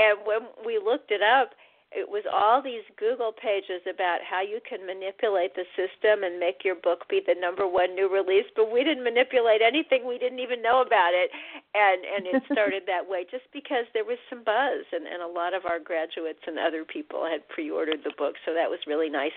And 0.00 0.18
when 0.24 0.48
we 0.64 0.80
looked 0.82 1.10
it 1.10 1.20
up, 1.20 1.52
it 1.90 2.06
was 2.06 2.22
all 2.30 2.62
these 2.62 2.86
Google 2.94 3.34
pages 3.34 3.82
about 3.82 4.22
how 4.22 4.40
you 4.40 4.60
can 4.62 4.86
manipulate 4.86 5.58
the 5.58 5.66
system 5.74 6.22
and 6.22 6.38
make 6.38 6.62
your 6.62 6.78
book 6.78 7.08
be 7.10 7.18
the 7.18 7.34
number 7.34 7.66
one 7.66 7.96
new 7.98 8.06
release, 8.06 8.46
but 8.54 8.70
we 8.70 8.84
didn't 8.84 9.02
manipulate 9.02 9.58
anything. 9.58 10.06
We 10.06 10.18
didn't 10.18 10.38
even 10.38 10.62
know 10.62 10.82
about 10.86 11.18
it, 11.18 11.34
and 11.74 12.06
and 12.06 12.22
it 12.30 12.42
started 12.52 12.84
that 12.86 13.02
way 13.02 13.26
just 13.26 13.50
because 13.52 13.90
there 13.92 14.06
was 14.06 14.22
some 14.30 14.46
buzz, 14.46 14.86
and 14.94 15.06
and 15.10 15.18
a 15.18 15.26
lot 15.26 15.50
of 15.50 15.66
our 15.66 15.82
graduates 15.82 16.46
and 16.46 16.58
other 16.62 16.84
people 16.86 17.26
had 17.26 17.42
pre-ordered 17.48 18.06
the 18.06 18.14
book, 18.16 18.38
so 18.46 18.54
that 18.54 18.70
was 18.70 18.78
really 18.86 19.10
nice. 19.10 19.34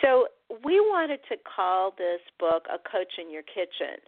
So 0.00 0.28
we 0.62 0.78
wanted 0.78 1.18
to 1.28 1.36
call 1.42 1.98
this 1.98 2.22
book 2.38 2.70
a 2.70 2.78
coach 2.78 3.18
in 3.18 3.26
your 3.30 3.42
kitchen 3.42 3.98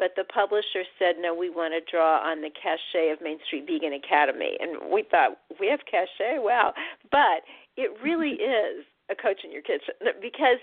but 0.00 0.16
the 0.16 0.24
publisher 0.24 0.82
said, 0.98 1.16
no, 1.20 1.34
we 1.34 1.50
want 1.50 1.74
to 1.74 1.90
draw 1.92 2.26
on 2.26 2.40
the 2.40 2.50
cachet 2.50 3.12
of 3.12 3.20
Main 3.20 3.38
Street 3.46 3.66
Vegan 3.68 3.92
Academy. 3.92 4.56
And 4.58 4.90
we 4.90 5.04
thought, 5.08 5.38
we 5.60 5.68
have 5.68 5.80
cachet? 5.84 6.38
Wow. 6.40 6.72
But 7.12 7.44
it 7.76 7.92
really 8.02 8.30
is 8.40 8.84
a 9.10 9.14
coach 9.14 9.44
in 9.44 9.52
your 9.52 9.62
kitchen 9.62 9.94
because 10.22 10.58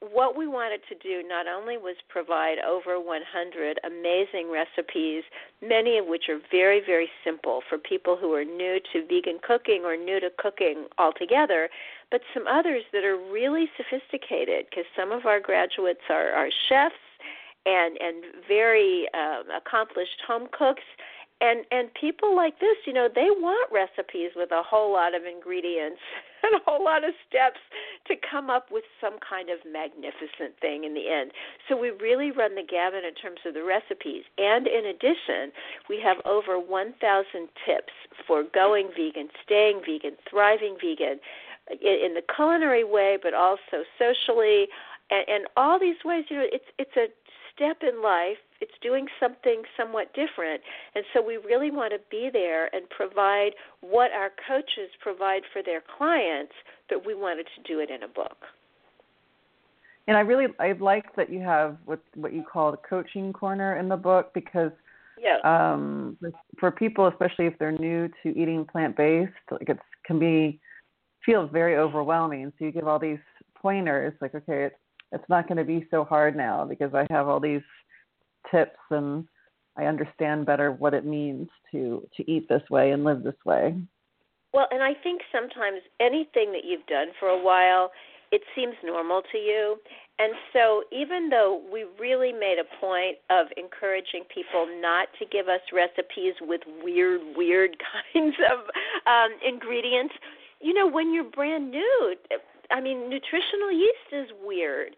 what 0.00 0.36
we 0.36 0.46
wanted 0.46 0.80
to 0.88 0.94
do 0.94 1.26
not 1.26 1.46
only 1.46 1.76
was 1.76 1.96
provide 2.08 2.56
over 2.60 3.00
100 3.00 3.80
amazing 3.84 4.50
recipes, 4.50 5.24
many 5.60 5.98
of 5.98 6.06
which 6.06 6.28
are 6.28 6.38
very, 6.50 6.80
very 6.84 7.08
simple 7.24 7.60
for 7.68 7.76
people 7.76 8.16
who 8.16 8.32
are 8.32 8.44
new 8.44 8.78
to 8.92 9.06
vegan 9.06 9.38
cooking 9.42 9.82
or 9.84 9.96
new 9.96 10.20
to 10.20 10.30
cooking 10.38 10.86
altogether, 10.98 11.68
but 12.10 12.20
some 12.32 12.46
others 12.46 12.84
that 12.92 13.04
are 13.04 13.16
really 13.16 13.68
sophisticated 13.76 14.66
because 14.70 14.84
some 14.96 15.12
of 15.12 15.26
our 15.26 15.40
graduates 15.40 16.04
are, 16.08 16.30
are 16.30 16.48
chefs 16.68 16.94
and 17.66 17.98
and 18.00 18.24
very 18.48 19.06
uh, 19.12 19.42
accomplished 19.56 20.22
home 20.26 20.48
cooks 20.52 20.84
and 21.40 21.64
and 21.70 21.90
people 22.00 22.34
like 22.34 22.58
this 22.60 22.76
you 22.86 22.92
know 22.92 23.08
they 23.12 23.28
want 23.28 23.70
recipes 23.70 24.30
with 24.34 24.50
a 24.52 24.62
whole 24.62 24.92
lot 24.92 25.14
of 25.14 25.22
ingredients 25.24 26.00
and 26.42 26.54
a 26.54 26.64
whole 26.64 26.82
lot 26.82 27.04
of 27.04 27.12
steps 27.28 27.60
to 28.06 28.14
come 28.30 28.48
up 28.48 28.70
with 28.70 28.84
some 29.00 29.18
kind 29.18 29.50
of 29.50 29.58
magnificent 29.70 30.54
thing 30.60 30.84
in 30.84 30.94
the 30.94 31.08
end. 31.10 31.32
So 31.68 31.76
we 31.76 31.90
really 31.90 32.30
run 32.30 32.54
the 32.54 32.62
gamut 32.62 33.04
in 33.04 33.14
terms 33.14 33.40
of 33.44 33.54
the 33.54 33.64
recipes. 33.64 34.22
And 34.38 34.68
in 34.68 34.86
addition, 34.86 35.50
we 35.88 36.00
have 36.04 36.18
over 36.24 36.58
1,000 36.58 36.94
tips 37.66 37.92
for 38.26 38.44
going 38.54 38.90
vegan, 38.96 39.28
staying 39.44 39.80
vegan, 39.84 40.16
thriving 40.30 40.76
vegan 40.80 41.18
in 41.70 42.14
the 42.14 42.22
culinary 42.34 42.84
way, 42.84 43.18
but 43.20 43.34
also 43.34 43.82
socially, 43.98 44.68
and, 45.10 45.24
and 45.28 45.46
all 45.56 45.78
these 45.78 45.96
ways. 46.04 46.24
You 46.28 46.36
know, 46.38 46.46
it's 46.52 46.70
it's 46.78 46.96
a 46.96 47.06
step 47.56 47.78
in 47.82 48.02
life. 48.02 48.36
It's 48.60 48.72
doing 48.82 49.06
something 49.20 49.62
somewhat 49.76 50.14
different. 50.14 50.62
And 50.94 51.04
so 51.12 51.22
we 51.22 51.36
really 51.38 51.70
want 51.70 51.92
to 51.92 51.98
be 52.10 52.30
there 52.32 52.74
and 52.74 52.88
provide 52.90 53.50
what 53.80 54.12
our 54.12 54.30
coaches 54.46 54.90
provide 55.00 55.42
for 55.52 55.62
their 55.62 55.82
clients, 55.98 56.52
but 56.88 57.04
we 57.04 57.14
wanted 57.14 57.46
to 57.56 57.62
do 57.66 57.80
it 57.80 57.90
in 57.90 58.02
a 58.02 58.08
book. 58.08 58.36
And 60.08 60.16
I 60.16 60.20
really 60.20 60.46
I 60.60 60.72
like 60.72 61.16
that 61.16 61.30
you 61.30 61.40
have 61.40 61.78
what 61.84 62.00
what 62.14 62.32
you 62.32 62.44
call 62.44 62.70
the 62.70 62.78
coaching 62.78 63.32
corner 63.32 63.76
in 63.76 63.88
the 63.88 63.96
book 63.96 64.30
because 64.34 64.70
yeah. 65.18 65.38
um 65.42 66.16
for 66.60 66.70
people 66.70 67.08
especially 67.08 67.46
if 67.46 67.58
they're 67.58 67.72
new 67.72 68.08
to 68.22 68.28
eating 68.38 68.64
plant 68.64 68.96
based 68.96 69.32
like 69.50 69.68
it 69.68 69.78
can 70.04 70.20
be 70.20 70.60
feels 71.24 71.50
very 71.52 71.76
overwhelming 71.76 72.52
so 72.56 72.64
you 72.64 72.70
give 72.70 72.86
all 72.86 73.00
these 73.00 73.18
pointers 73.60 74.12
like 74.20 74.32
okay 74.34 74.66
it's 74.66 74.76
it's 75.12 75.28
not 75.28 75.48
going 75.48 75.58
to 75.58 75.64
be 75.64 75.86
so 75.90 76.04
hard 76.04 76.36
now 76.36 76.64
because 76.64 76.94
I 76.94 77.06
have 77.10 77.28
all 77.28 77.40
these 77.40 77.62
tips 78.50 78.78
and 78.90 79.26
I 79.76 79.84
understand 79.84 80.46
better 80.46 80.72
what 80.72 80.94
it 80.94 81.04
means 81.04 81.48
to 81.72 82.06
to 82.16 82.30
eat 82.30 82.48
this 82.48 82.62
way 82.70 82.90
and 82.92 83.04
live 83.04 83.22
this 83.22 83.34
way. 83.44 83.74
Well, 84.52 84.68
and 84.70 84.82
I 84.82 84.94
think 85.02 85.20
sometimes 85.30 85.82
anything 86.00 86.52
that 86.52 86.64
you've 86.64 86.86
done 86.86 87.08
for 87.20 87.28
a 87.28 87.42
while, 87.42 87.90
it 88.32 88.40
seems 88.54 88.74
normal 88.82 89.22
to 89.32 89.38
you. 89.38 89.76
And 90.18 90.32
so, 90.52 90.82
even 90.90 91.28
though 91.28 91.60
we 91.70 91.84
really 92.00 92.32
made 92.32 92.56
a 92.58 92.80
point 92.80 93.18
of 93.28 93.48
encouraging 93.58 94.24
people 94.32 94.66
not 94.80 95.08
to 95.18 95.26
give 95.26 95.48
us 95.48 95.60
recipes 95.72 96.34
with 96.40 96.62
weird, 96.82 97.20
weird 97.36 97.76
kinds 98.14 98.34
of 98.50 98.60
um, 99.06 99.36
ingredients, 99.46 100.14
you 100.60 100.72
know, 100.72 100.88
when 100.88 101.12
you're 101.12 101.24
brand 101.24 101.70
new, 101.70 102.16
I 102.70 102.80
mean, 102.80 103.08
nutritional 103.08 103.72
yeast 103.72 104.10
is 104.12 104.28
weird. 104.44 104.96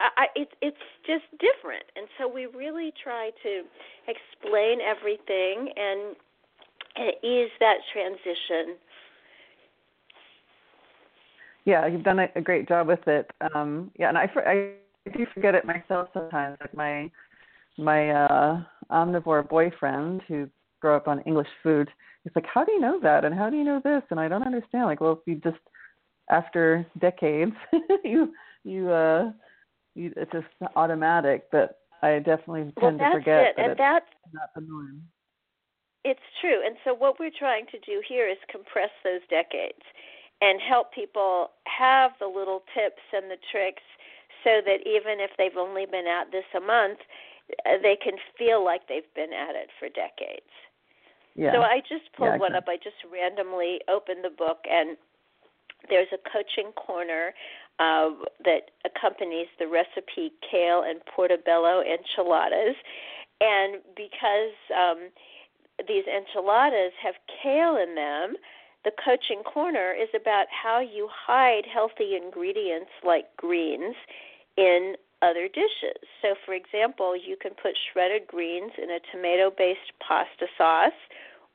I, 0.00 0.26
it, 0.34 0.48
it's 0.60 0.76
just 1.06 1.24
different, 1.38 1.84
and 1.94 2.06
so 2.18 2.28
we 2.28 2.46
really 2.46 2.92
try 3.02 3.30
to 3.42 3.62
explain 4.08 4.80
everything 4.80 5.72
and, 5.76 6.16
and 6.96 7.12
ease 7.22 7.50
that 7.60 7.76
transition. 7.92 8.76
Yeah, 11.64 11.86
you've 11.86 12.02
done 12.02 12.18
a, 12.18 12.28
a 12.34 12.40
great 12.40 12.68
job 12.68 12.88
with 12.88 13.06
it. 13.06 13.30
Um, 13.54 13.92
yeah, 13.96 14.08
and 14.08 14.18
I, 14.18 14.28
I 14.44 14.72
do 15.16 15.26
forget 15.32 15.54
it 15.54 15.64
myself 15.64 16.08
sometimes. 16.12 16.58
Like 16.60 16.74
my 16.74 17.10
my 17.78 18.10
uh, 18.10 18.62
omnivore 18.90 19.48
boyfriend 19.48 20.22
who 20.28 20.48
grew 20.80 20.94
up 20.94 21.08
on 21.08 21.20
English 21.20 21.48
food, 21.62 21.88
he's 22.24 22.32
like, 22.34 22.46
"How 22.52 22.64
do 22.64 22.72
you 22.72 22.80
know 22.80 22.98
that? 23.00 23.24
And 23.24 23.34
how 23.34 23.48
do 23.48 23.56
you 23.56 23.64
know 23.64 23.80
this?" 23.82 24.02
And 24.10 24.20
I 24.20 24.28
don't 24.28 24.44
understand. 24.44 24.86
Like, 24.86 25.00
well, 25.00 25.12
if 25.12 25.18
you 25.26 25.36
just 25.36 25.62
after 26.30 26.86
decades, 27.00 27.52
you 28.04 28.32
you 28.64 28.90
uh 28.90 29.32
you 29.94 30.12
it's 30.16 30.32
just 30.32 30.46
automatic. 30.76 31.46
But 31.50 31.78
I 32.02 32.18
definitely 32.18 32.72
tend 32.80 33.00
well, 33.00 33.10
to 33.12 33.18
forget 33.18 33.40
it. 33.42 33.54
that 33.56 33.62
and 33.62 33.72
it's 33.72 33.78
that's, 33.78 34.06
not 34.32 34.50
the 34.54 34.60
norm. 34.62 35.02
It's 36.04 36.20
true. 36.40 36.60
And 36.64 36.76
so 36.84 36.92
what 36.92 37.18
we're 37.18 37.32
trying 37.36 37.64
to 37.72 37.78
do 37.80 38.02
here 38.06 38.28
is 38.28 38.36
compress 38.52 38.90
those 39.02 39.24
decades 39.30 39.80
and 40.42 40.60
help 40.60 40.92
people 40.92 41.52
have 41.64 42.12
the 42.20 42.26
little 42.26 42.60
tips 42.76 43.00
and 43.12 43.30
the 43.30 43.40
tricks 43.50 43.82
so 44.44 44.60
that 44.66 44.84
even 44.84 45.24
if 45.24 45.30
they've 45.38 45.56
only 45.56 45.86
been 45.86 46.06
at 46.06 46.30
this 46.30 46.44
a 46.54 46.60
month, 46.60 47.00
uh, 47.64 47.80
they 47.80 47.96
can 47.96 48.20
feel 48.36 48.62
like 48.62 48.86
they've 48.88 49.08
been 49.16 49.32
at 49.32 49.56
it 49.56 49.72
for 49.80 49.88
decades. 49.88 50.52
Yeah. 51.34 51.52
So 51.52 51.62
I 51.62 51.80
just 51.80 52.12
pulled 52.16 52.36
yeah, 52.36 52.44
one 52.44 52.54
up. 52.54 52.68
I 52.68 52.76
just 52.76 53.00
randomly 53.10 53.80
opened 53.88 54.22
the 54.22 54.30
book 54.30 54.68
and 54.70 54.96
there's 55.88 56.08
a 56.12 56.18
coaching 56.30 56.72
corner 56.72 57.34
uh, 57.78 58.10
that 58.44 58.70
accompanies 58.84 59.48
the 59.58 59.66
recipe 59.66 60.32
kale 60.48 60.82
and 60.86 61.00
portobello 61.06 61.82
enchiladas. 61.82 62.76
And 63.40 63.82
because 63.96 64.54
um, 64.74 65.10
these 65.88 66.04
enchiladas 66.06 66.92
have 67.02 67.14
kale 67.42 67.76
in 67.76 67.94
them, 67.94 68.36
the 68.84 68.92
coaching 69.02 69.42
corner 69.42 69.92
is 69.92 70.08
about 70.14 70.46
how 70.50 70.78
you 70.80 71.08
hide 71.10 71.64
healthy 71.66 72.16
ingredients 72.16 72.90
like 73.02 73.34
greens 73.36 73.96
in 74.56 74.94
other 75.22 75.48
dishes. 75.48 75.98
So, 76.20 76.34
for 76.44 76.52
example, 76.54 77.16
you 77.16 77.36
can 77.40 77.52
put 77.60 77.72
shredded 77.90 78.26
greens 78.26 78.72
in 78.80 78.90
a 78.90 79.00
tomato 79.10 79.50
based 79.56 79.92
pasta 80.06 80.46
sauce 80.56 80.92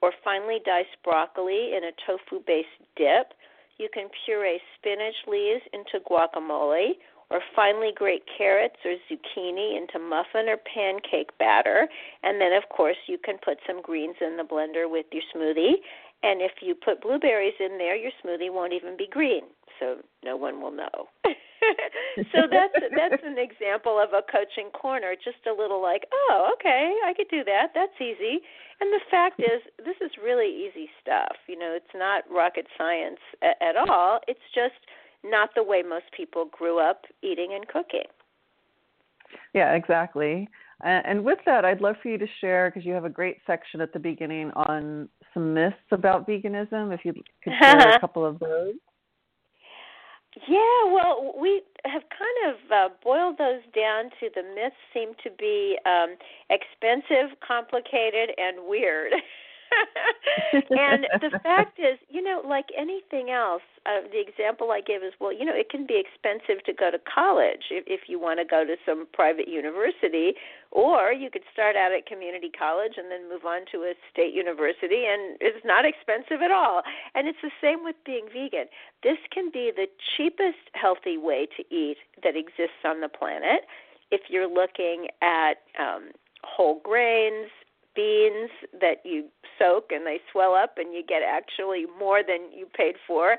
or 0.02 0.12
finely 0.24 0.60
diced 0.66 0.98
broccoli 1.04 1.76
in 1.76 1.84
a 1.84 1.92
tofu 2.06 2.44
based 2.46 2.68
dip 2.96 3.34
you 3.80 3.90
can 3.92 4.10
puree 4.26 4.60
spinach 4.78 5.16
leaves 5.28 5.62
into 5.74 6.04
guacamole 6.06 6.92
or 7.32 7.42
finely 7.56 7.92
grate 7.96 8.24
carrots 8.38 8.76
or 8.84 8.96
zucchini 9.10 9.78
into 9.78 10.00
muffin 10.00 10.50
or 10.50 10.58
pancake 10.58 11.36
batter. 11.38 11.88
And 12.24 12.42
then, 12.42 12.54
of 12.54 12.64
course, 12.70 12.98
you 13.08 13.18
can 13.24 13.38
put 13.44 13.58
some 13.68 13.82
greens 13.82 14.16
in 14.20 14.38
the 14.38 14.44
blender 14.44 14.90
with 14.90 15.06
your 15.12 15.24
smoothie. 15.34 15.76
And 16.24 16.42
if 16.42 16.52
you 16.62 16.76
put 16.76 17.02
blueberries 17.02 17.54
in 17.60 17.78
there, 17.78 17.96
your 17.96 18.12
smoothie 18.24 18.52
won't 18.52 18.74
even 18.74 18.98
be 18.98 19.08
green, 19.10 19.44
so 19.80 19.98
no 20.24 20.36
one 20.36 20.62
will 20.62 20.72
know. 20.72 21.08
so 22.32 22.48
that's 22.50 22.74
that's 22.96 23.24
an 23.26 23.38
example 23.38 24.00
of 24.00 24.10
a 24.14 24.22
coaching 24.32 24.70
corner. 24.72 25.16
Just 25.16 25.46
a 25.48 25.54
little 25.54 25.82
like, 25.82 26.04
oh, 26.12 26.52
okay, 26.56 26.96
I 27.06 27.14
could 27.14 27.30
do 27.30 27.44
that. 27.44 27.72
That's 27.74 27.96
easy. 28.00 28.42
And 28.82 28.94
the 28.94 29.02
fact 29.12 29.40
is, 29.40 29.62
this 29.78 29.98
is 30.02 30.12
really 30.24 30.48
easy 30.48 30.90
stuff. 31.02 31.36
You 31.48 31.60
know, 31.60 31.74
it's 31.76 31.94
not 31.94 32.24
rocket 32.32 32.68
science 32.78 33.20
at, 33.42 33.58
at 33.62 33.76
all. 33.76 34.20
It's 34.28 34.40
just 34.56 34.80
not 35.24 35.50
the 35.56 35.64
way 35.64 35.82
most 35.82 36.06
people 36.16 36.46
grew 36.52 36.80
up 36.80 37.04
eating 37.22 37.54
and 37.54 37.68
cooking. 37.68 38.08
Yeah, 39.54 39.74
exactly. 39.74 40.48
And 40.82 41.26
with 41.26 41.40
that, 41.46 41.66
I'd 41.66 41.82
love 41.82 41.96
for 42.02 42.08
you 42.08 42.18
to 42.18 42.28
share 42.40 42.70
because 42.70 42.86
you 42.86 42.94
have 42.94 43.04
a 43.04 43.10
great 43.10 43.38
section 43.46 43.82
at 43.82 43.92
the 43.92 44.00
beginning 44.00 44.52
on 44.52 45.10
some 45.34 45.54
myths 45.54 45.76
about 45.92 46.26
veganism. 46.26 46.94
If 46.94 47.02
you 47.04 47.14
could 47.44 47.54
share 47.62 47.96
a 47.96 48.00
couple 48.02 48.26
of 48.26 48.40
those. 48.40 48.76
Yeah, 50.48 50.94
well, 50.94 51.34
we 51.40 51.64
have 51.86 52.04
kind 52.10 52.54
of 52.54 52.72
uh, 52.72 52.90
boiled 53.04 53.38
those 53.40 53.62
down 53.76 54.12
to 54.20 54.30
the 54.34 54.44
myths 54.44 54.76
seem 54.94 55.14
to 55.24 55.32
be 55.32 55.78
um, 55.86 56.16
expensive, 56.50 57.40
complicated, 57.46 58.32
and 58.38 58.68
weird. 58.68 59.14
and 60.70 61.06
the 61.22 61.40
fact 61.44 61.80
is, 61.80 61.98
you 62.10 62.22
know, 62.22 62.42
like 62.46 62.68
anything 62.78 63.30
else, 63.30 63.62
uh, 63.86 64.02
the 64.12 64.20
example 64.20 64.72
I 64.72 64.82
give 64.82 65.04
is, 65.04 65.14
well, 65.20 65.34
you 65.34 65.46
know, 65.46 65.56
it 65.56 65.70
can 65.70 65.86
be 65.86 66.02
expensive 66.02 66.64
to 66.66 66.74
go 66.74 66.92
to 66.92 67.00
college 67.00 67.70
if, 67.72 67.84
if 67.88 68.02
you 68.08 68.20
want 68.20 68.40
to 68.40 68.46
go 68.46 68.66
to 68.66 68.76
some 68.86 69.08
private 69.14 69.48
university, 69.48 70.34
or 70.72 71.12
you 71.12 71.30
could 71.30 71.44
start 71.52 71.76
out 71.76 71.92
at 71.92 72.06
community 72.06 72.50
college 72.50 72.94
and 72.98 73.12
then 73.12 73.30
move 73.30 73.46
on 73.46 73.62
to 73.72 73.84
a 73.84 73.94
state 74.12 74.34
university, 74.34 75.06
and 75.08 75.38
it's 75.42 75.66
not 75.66 75.86
expensive 75.86 76.42
at 76.42 76.52
all. 76.52 76.82
And 77.16 77.28
it's 77.28 77.42
the 77.42 77.52
same 77.62 77.84
with 77.84 77.96
being 78.06 78.28
vegan. 78.32 78.66
This 79.04 79.18
can 79.32 79.50
be 79.52 79.72
the 79.76 79.88
cheapest 80.16 80.70
healthy 80.74 81.18
way 81.18 81.48
to 81.58 81.64
eat 81.74 81.98
that 82.24 82.36
exists 82.36 82.84
on 82.86 83.02
the 83.02 83.10
planet. 83.10 83.66
If 84.12 84.22
you're 84.30 84.50
looking 84.50 85.08
at 85.22 85.62
um, 85.80 86.12
whole 86.44 86.82
grains, 86.84 87.50
beans 87.96 88.50
that 88.80 88.98
you 89.04 89.26
soak 89.58 89.92
and 89.92 90.06
they 90.06 90.20
swell 90.32 90.54
up 90.54 90.78
and 90.78 90.94
you 90.94 91.04
get 91.06 91.22
actually 91.28 91.86
more 91.98 92.22
than 92.26 92.52
you 92.56 92.66
paid 92.66 92.96
for 93.08 93.38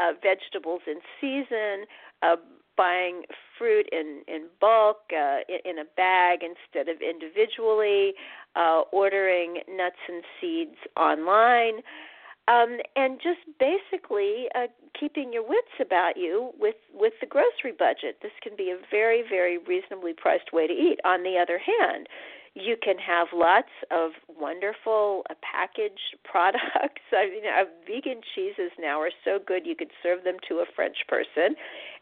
uh, 0.00 0.12
vegetables 0.22 0.82
in 0.86 0.98
season 1.20 1.86
uh, 2.22 2.36
buying 2.76 3.22
fruit 3.58 3.86
in 3.92 4.22
in 4.26 4.46
bulk 4.60 5.10
uh, 5.12 5.38
in, 5.64 5.78
a 5.78 5.84
bag 5.96 6.40
instead 6.42 6.88
of 6.88 7.00
individually 7.02 8.14
uh, 8.56 8.82
ordering 8.92 9.60
nuts 9.68 10.00
and 10.08 10.22
seeds 10.40 10.76
online 10.96 11.82
um, 12.48 12.78
and 12.96 13.20
just 13.22 13.40
basically 13.60 14.46
uh, 14.54 14.66
keeping 14.98 15.32
your 15.32 15.46
wits 15.46 15.76
about 15.80 16.16
you 16.16 16.50
with 16.58 16.76
with 16.92 17.12
the 17.20 17.26
grocery 17.26 17.72
budget. 17.78 18.18
This 18.22 18.32
can 18.42 18.56
be 18.56 18.70
a 18.70 18.78
very 18.90 19.22
very 19.28 19.58
reasonably 19.58 20.12
priced 20.12 20.52
way 20.52 20.66
to 20.66 20.72
eat. 20.72 20.98
On 21.04 21.22
the 21.22 21.38
other 21.38 21.58
hand, 21.58 22.08
you 22.54 22.76
can 22.82 22.98
have 22.98 23.28
lots 23.32 23.70
of 23.90 24.10
wonderful 24.28 25.24
uh, 25.30 25.34
packaged 25.42 26.16
products. 26.24 27.02
I 27.12 27.26
mean, 27.30 27.42
uh, 27.46 27.64
vegan 27.86 28.20
cheeses 28.34 28.70
now 28.78 29.00
are 29.00 29.10
so 29.24 29.38
good 29.44 29.66
you 29.66 29.76
could 29.76 29.90
serve 30.02 30.24
them 30.24 30.36
to 30.48 30.56
a 30.56 30.64
French 30.74 30.96
person, 31.08 31.54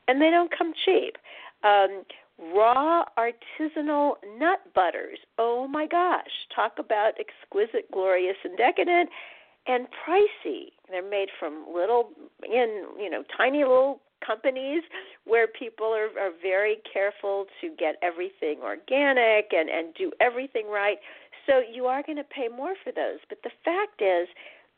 and 0.09 0.21
they 0.21 0.31
don't 0.31 0.57
come 0.57 0.73
cheap. 0.85 1.17
Um, 1.63 2.05
raw 2.55 3.05
artisanal 3.19 4.15
nut 4.39 4.61
butters. 4.75 5.19
Oh 5.39 5.69
my 5.69 5.87
gosh, 5.87 6.31
talk 6.55 6.73
about 6.79 7.13
exquisite, 7.21 7.91
glorious, 7.93 8.37
and 8.45 8.57
decadent, 8.57 9.11
and 9.67 9.87
pricey. 9.87 10.73
They're 10.89 11.09
made 11.09 11.29
from 11.39 11.67
little, 11.73 12.11
in 12.45 12.87
you 12.99 13.11
know, 13.11 13.23
tiny 13.37 13.59
little 13.59 14.01
companies 14.25 14.83
where 15.25 15.47
people 15.47 15.87
are, 15.87 16.11
are 16.21 16.33
very 16.43 16.79
careful 16.93 17.47
to 17.61 17.71
get 17.79 17.97
everything 18.03 18.59
organic 18.63 19.53
and, 19.53 19.69
and 19.69 19.95
do 19.95 20.13
everything 20.21 20.69
right. 20.71 20.99
So 21.47 21.63
you 21.73 21.87
are 21.87 22.03
going 22.03 22.19
to 22.19 22.25
pay 22.25 22.49
more 22.49 22.75
for 22.85 22.93
those. 22.93 23.19
But 23.29 23.39
the 23.43 23.51
fact 23.65 24.03
is, 24.03 24.29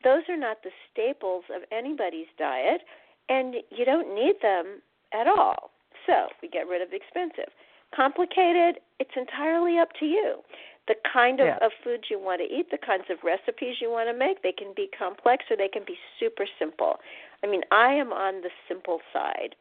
those 0.04 0.22
are 0.28 0.36
not 0.36 0.62
the 0.62 0.70
staples 0.90 1.44
of 1.54 1.62
anybody's 1.70 2.26
diet, 2.38 2.82
and 3.28 3.56
you 3.70 3.84
don't 3.84 4.14
need 4.14 4.34
them 4.42 4.80
at 5.12 5.26
all. 5.26 5.70
So 6.06 6.26
we 6.42 6.48
get 6.48 6.66
rid 6.66 6.82
of 6.82 6.92
expensive. 6.92 7.52
Complicated, 7.94 8.80
it's 8.98 9.14
entirely 9.16 9.78
up 9.78 9.90
to 10.00 10.06
you. 10.06 10.36
The 10.88 10.96
kind 11.12 11.38
of, 11.38 11.46
Yeah. 11.46 11.58
of 11.66 11.72
foods 11.84 12.10
you 12.10 12.18
want 12.18 12.40
to 12.40 12.48
eat, 12.52 12.70
the 12.70 12.78
kinds 12.78 13.04
of 13.10 13.22
recipes 13.22 13.80
you 13.80 13.90
want 13.90 14.08
to 14.08 14.14
make, 14.14 14.42
they 14.42 14.50
can 14.50 14.72
be 14.74 14.88
complex 14.88 15.44
or 15.50 15.56
they 15.56 15.68
can 15.68 15.84
be 15.84 15.96
super 16.18 16.46
simple. 16.58 16.98
I 17.44 17.48
mean, 17.48 17.62
I 17.70 17.92
am 17.94 18.12
on 18.12 18.42
the 18.42 18.50
simple 18.68 19.00
side. 19.12 19.54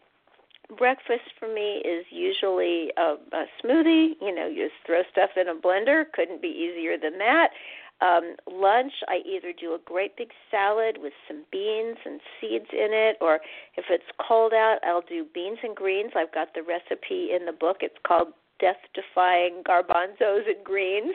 Breakfast 0.78 1.34
for 1.38 1.54
me 1.54 1.82
is 1.84 2.06
usually 2.10 2.92
a, 2.98 3.16
a 3.34 3.46
smoothie. 3.64 4.14
You 4.22 4.34
know, 4.34 4.48
you 4.48 4.68
just 4.70 4.86
throw 4.86 5.02
stuff 5.12 5.32
in 5.36 5.50
a 5.50 5.56
blender. 5.56 6.04
Couldn't 6.14 6.42
be 6.42 6.48
easier 6.48 6.98
than 6.98 7.18
that. 7.18 7.50
Um, 8.02 8.36
lunch, 8.50 8.94
I 9.08 9.20
either 9.28 9.54
do 9.54 9.76
a 9.76 9.80
great 9.86 10.18
big 10.18 10.30
salad 10.50 10.98
with 11.00 11.14
some 11.28 11.44
beans 11.52 11.98
and 12.04 12.20
seeds 12.40 12.66
in 12.72 12.90
it, 12.92 13.18
or 13.22 13.36
if 13.78 13.86
it's 13.90 14.10
cold 14.28 14.54
out, 14.54 14.80
I'll 14.84 15.04
do 15.08 15.26
beans 15.34 15.60
and 15.62 15.76
greens. 15.76 16.12
I've 16.16 16.34
got 16.34 16.56
the 16.56 16.64
recipe 16.64 17.30
in 17.36 17.46
the 17.46 17.52
book. 17.52 17.78
It's 17.82 18.00
called 18.08 18.30
Death 18.60 18.82
Defying 18.96 19.62
Garbanzos 19.68 20.48
and 20.48 20.64
Greens, 20.64 21.14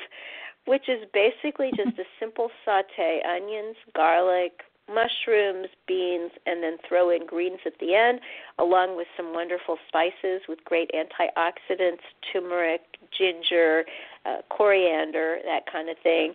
which 0.67 0.89
is 0.89 1.09
basically 1.13 1.71
just 1.77 1.99
a 1.99 2.05
simple 2.21 2.51
saute 2.65 3.21
onions, 3.27 3.77
garlic, 3.95 4.63
mushrooms, 4.93 5.69
beans, 5.87 6.31
and 6.47 6.63
then 6.63 6.79
throw 6.89 7.11
in 7.11 7.27
greens 7.27 7.61
at 7.67 7.79
the 7.81 7.95
end, 7.95 8.21
along 8.59 8.97
with 8.97 9.07
some 9.17 9.33
wonderful 9.33 9.79
spices 9.89 10.43
with 10.49 10.65
great 10.65 10.91
antioxidants, 10.93 12.05
turmeric, 12.33 12.83
ginger, 13.17 13.85
uh, 14.25 14.39
coriander, 14.49 15.39
that 15.45 15.71
kind 15.71 15.89
of 15.89 15.97
thing. 16.03 16.35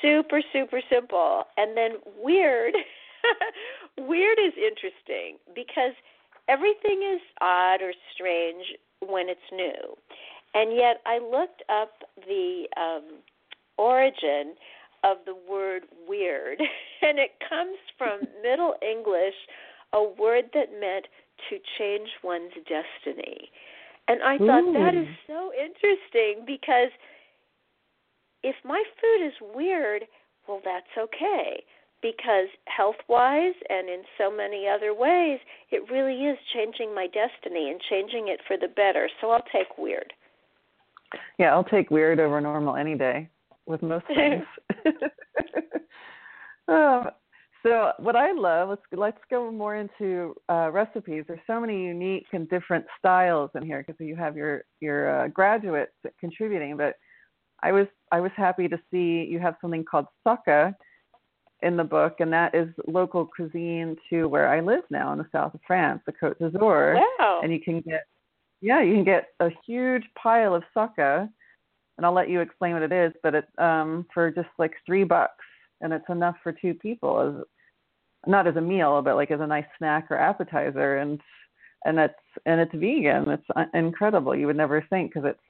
Super, 0.00 0.42
super 0.52 0.80
simple. 0.90 1.44
And 1.56 1.76
then 1.76 1.92
weird. 2.22 2.74
weird 3.98 4.38
is 4.38 4.52
interesting 4.56 5.36
because 5.54 5.92
everything 6.48 7.02
is 7.14 7.20
odd 7.40 7.82
or 7.82 7.92
strange 8.14 8.74
when 9.00 9.28
it's 9.28 9.40
new. 9.52 9.96
And 10.54 10.74
yet 10.74 11.00
I 11.06 11.18
looked 11.18 11.62
up 11.68 11.90
the 12.26 12.66
um, 12.76 13.18
origin 13.78 14.54
of 15.04 15.18
the 15.26 15.34
word 15.48 15.82
weird, 16.06 16.58
and 17.02 17.18
it 17.18 17.30
comes 17.48 17.76
from 17.98 18.20
Middle 18.42 18.74
English, 18.82 19.34
a 19.92 20.02
word 20.02 20.44
that 20.54 20.72
meant 20.80 21.06
to 21.50 21.58
change 21.78 22.08
one's 22.22 22.52
destiny. 22.54 23.50
And 24.08 24.22
I 24.22 24.36
thought 24.38 24.72
that 24.74 24.94
is 24.94 25.06
so 25.26 25.52
interesting 25.54 26.44
because 26.44 26.90
if 28.42 28.56
my 28.64 28.82
food 29.00 29.26
is 29.26 29.54
weird, 29.54 30.02
well, 30.48 30.60
that's 30.64 30.86
okay. 30.98 31.62
Because 32.00 32.48
health 32.66 32.96
wise 33.08 33.54
and 33.68 33.88
in 33.88 34.02
so 34.18 34.28
many 34.28 34.66
other 34.66 34.92
ways, 34.92 35.38
it 35.70 35.88
really 35.90 36.24
is 36.24 36.36
changing 36.52 36.92
my 36.94 37.06
destiny 37.06 37.70
and 37.70 37.80
changing 37.88 38.26
it 38.26 38.40
for 38.46 38.56
the 38.56 38.66
better. 38.66 39.08
So 39.20 39.30
I'll 39.30 39.44
take 39.52 39.78
weird. 39.78 40.12
Yeah, 41.38 41.52
I'll 41.52 41.64
take 41.64 41.90
weird 41.90 42.18
over 42.18 42.40
normal 42.40 42.74
any 42.74 42.96
day 42.96 43.28
with 43.66 43.82
most 43.82 44.06
things. 44.14 44.42
um, 46.68 47.10
so 47.62 47.92
what 47.98 48.16
I 48.16 48.32
love, 48.32 48.70
let's 48.70 48.82
let's 48.92 49.20
go 49.30 49.50
more 49.50 49.76
into 49.76 50.34
uh, 50.48 50.70
recipes. 50.72 51.24
There's 51.28 51.40
so 51.46 51.60
many 51.60 51.84
unique 51.84 52.26
and 52.32 52.48
different 52.48 52.84
styles 52.98 53.50
in 53.54 53.64
here 53.64 53.84
because 53.86 54.00
you 54.04 54.16
have 54.16 54.36
your 54.36 54.64
your 54.80 55.24
uh, 55.24 55.28
graduates 55.28 55.92
contributing. 56.18 56.76
But 56.76 56.96
I 57.62 57.72
was 57.72 57.86
I 58.10 58.20
was 58.20 58.32
happy 58.36 58.68
to 58.68 58.78
see 58.90 59.28
you 59.30 59.38
have 59.38 59.54
something 59.60 59.84
called 59.84 60.06
socca 60.24 60.74
in 61.62 61.76
the 61.76 61.84
book, 61.84 62.16
and 62.18 62.32
that 62.32 62.54
is 62.54 62.68
local 62.88 63.26
cuisine 63.26 63.96
to 64.10 64.26
where 64.26 64.48
I 64.48 64.60
live 64.60 64.82
now 64.90 65.12
in 65.12 65.18
the 65.18 65.28
south 65.30 65.54
of 65.54 65.60
France, 65.64 66.02
the 66.04 66.12
Côte 66.12 66.38
d'Azur. 66.38 67.00
Wow. 67.18 67.40
And 67.44 67.52
you 67.52 67.60
can 67.60 67.80
get 67.80 68.02
yeah, 68.60 68.82
you 68.82 68.94
can 68.94 69.04
get 69.04 69.28
a 69.40 69.50
huge 69.66 70.04
pile 70.20 70.54
of 70.54 70.62
socca, 70.74 71.28
and 71.96 72.06
I'll 72.06 72.14
let 72.14 72.30
you 72.30 72.40
explain 72.40 72.74
what 72.74 72.82
it 72.82 72.92
is. 72.92 73.12
But 73.22 73.34
it 73.34 73.44
um 73.58 74.06
for 74.12 74.30
just 74.30 74.48
like 74.58 74.72
three 74.86 75.04
bucks, 75.04 75.44
and 75.80 75.92
it's 75.92 76.08
enough 76.08 76.36
for 76.42 76.52
two 76.52 76.74
people 76.74 77.20
as 77.20 77.44
not 78.26 78.46
as 78.46 78.56
a 78.56 78.60
meal, 78.60 79.02
but 79.02 79.16
like 79.16 79.30
as 79.30 79.40
a 79.40 79.46
nice 79.46 79.66
snack 79.78 80.06
or 80.10 80.16
appetizer, 80.16 80.98
and 80.98 81.20
and 81.84 81.98
it's 81.98 82.14
and 82.46 82.60
it's 82.60 82.74
vegan. 82.74 83.28
It's 83.30 83.46
uh, 83.56 83.64
incredible. 83.74 84.34
You 84.34 84.46
would 84.46 84.56
never 84.56 84.84
think 84.88 85.12
because 85.12 85.28
it's 85.30 85.40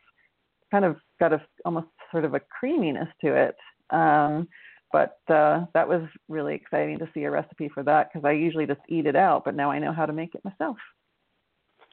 kind 0.71 0.85
of 0.85 0.97
got 1.21 1.33
a 1.33 1.43
almost 1.65 1.89
sort 2.11 2.25
of 2.25 2.35
a 2.35 2.41
creaminess 2.41 3.09
to 3.23 3.35
it. 3.35 3.57
Um, 3.91 4.49
but 4.93 5.19
uh, 5.29 5.65
that 5.73 5.89
was 5.89 6.03
really 6.29 6.55
exciting 6.55 6.99
to 6.99 7.09
see 7.15 7.25
a 7.25 7.31
recipe 7.31 7.71
for 7.73 7.83
that 7.83 8.09
because 8.13 8.27
I 8.27 8.33
usually 8.33 8.67
just 8.67 8.81
eat 8.89 9.07
it 9.07 9.17
out, 9.17 9.43
but 9.45 9.55
now 9.55 9.71
I 9.71 9.79
know 9.79 9.93
how 9.93 10.05
to 10.07 10.13
make 10.13 10.35
it 10.35 10.45
myself. 10.45 10.77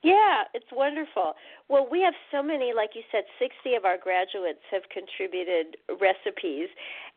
Yeah, 0.03 0.43
it's 0.53 0.71
wonderful. 0.71 1.33
Well, 1.67 1.87
we 1.89 2.01
have 2.01 2.13
so 2.31 2.41
many, 2.41 2.71
like 2.73 2.91
you 2.95 3.01
said, 3.11 3.23
60 3.37 3.75
of 3.75 3.85
our 3.85 3.97
graduates 3.97 4.63
have 4.71 4.83
contributed 4.89 5.77
recipes. 5.99 6.69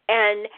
And 0.09 0.49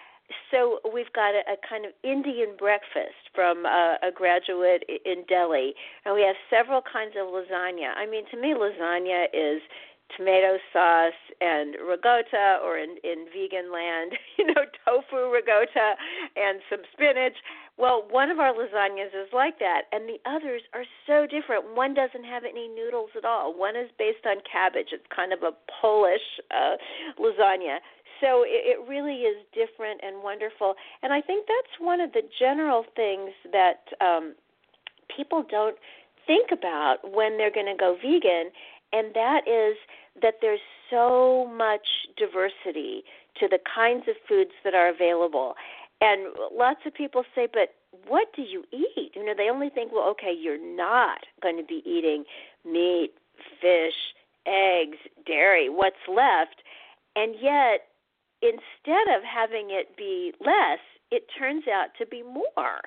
so 0.50 0.80
we've 0.92 1.12
got 1.12 1.34
a, 1.34 1.44
a 1.52 1.56
kind 1.68 1.84
of 1.84 1.92
Indian 2.02 2.56
breakfast 2.58 3.28
from 3.34 3.66
a, 3.66 3.98
a 4.02 4.10
graduate 4.10 4.84
in 5.04 5.24
Delhi. 5.28 5.74
And 6.04 6.14
we 6.14 6.22
have 6.22 6.36
several 6.48 6.80
kinds 6.80 7.14
of 7.20 7.28
lasagna. 7.28 7.92
I 7.96 8.06
mean, 8.06 8.24
to 8.30 8.40
me, 8.40 8.54
lasagna 8.56 9.26
is 9.34 9.60
tomato 10.16 10.58
sauce 10.72 11.20
and 11.40 11.76
ricotta, 11.86 12.58
or 12.62 12.78
in, 12.78 12.96
in 13.02 13.26
vegan 13.32 13.72
land, 13.72 14.12
you 14.38 14.46
know, 14.46 14.64
tofu 14.84 15.30
ricotta 15.30 15.94
and 16.36 16.60
some 16.70 16.80
spinach. 16.92 17.36
Well, 17.76 18.06
one 18.08 18.30
of 18.30 18.38
our 18.38 18.52
lasagnas 18.54 19.10
is 19.10 19.32
like 19.32 19.58
that, 19.58 19.90
and 19.90 20.08
the 20.08 20.22
others 20.24 20.62
are 20.74 20.84
so 21.06 21.26
different. 21.26 21.74
One 21.74 21.92
doesn't 21.92 22.24
have 22.24 22.44
any 22.44 22.68
noodles 22.68 23.10
at 23.16 23.24
all. 23.24 23.52
One 23.56 23.74
is 23.74 23.90
based 23.98 24.24
on 24.26 24.36
cabbage. 24.50 24.88
It's 24.92 25.06
kind 25.14 25.32
of 25.32 25.42
a 25.42 25.50
Polish 25.80 26.22
uh, 26.54 26.76
lasagna. 27.18 27.78
So 28.20 28.42
it, 28.46 28.78
it 28.78 28.88
really 28.88 29.26
is 29.26 29.42
different 29.52 30.00
and 30.02 30.22
wonderful. 30.22 30.74
And 31.02 31.12
I 31.12 31.20
think 31.20 31.46
that's 31.46 31.74
one 31.80 32.00
of 32.00 32.12
the 32.12 32.22
general 32.38 32.84
things 32.94 33.30
that 33.50 33.90
um, 34.00 34.34
people 35.14 35.44
don't 35.50 35.76
think 36.26 36.50
about 36.52 36.98
when 37.02 37.36
they're 37.36 37.52
going 37.52 37.66
to 37.66 37.76
go 37.78 37.96
vegan, 37.96 38.50
and 38.92 39.14
that 39.14 39.42
is 39.46 39.76
that 40.20 40.34
there's 40.40 40.60
so 40.90 41.50
much 41.56 41.86
diversity 42.16 43.04
to 43.40 43.48
the 43.48 43.58
kinds 43.74 44.04
of 44.08 44.14
foods 44.28 44.52
that 44.64 44.74
are 44.74 44.88
available. 44.88 45.54
And 46.00 46.28
lots 46.52 46.80
of 46.86 46.94
people 46.94 47.24
say, 47.34 47.48
but 47.52 47.74
what 48.06 48.28
do 48.34 48.42
you 48.42 48.64
eat? 48.72 49.12
You 49.14 49.24
know, 49.24 49.34
they 49.36 49.48
only 49.50 49.70
think, 49.70 49.92
well, 49.92 50.08
okay, 50.10 50.32
you're 50.38 50.58
not 50.58 51.20
going 51.42 51.56
to 51.56 51.64
be 51.64 51.82
eating 51.86 52.24
meat, 52.64 53.12
fish, 53.60 53.94
eggs, 54.46 54.98
dairy, 55.26 55.68
what's 55.68 55.96
left. 56.08 56.62
And 57.16 57.34
yet, 57.40 57.88
instead 58.42 59.08
of 59.16 59.22
having 59.22 59.68
it 59.70 59.96
be 59.96 60.32
less, 60.40 60.80
it 61.10 61.24
turns 61.38 61.64
out 61.68 61.88
to 61.98 62.06
be 62.06 62.22
more 62.22 62.80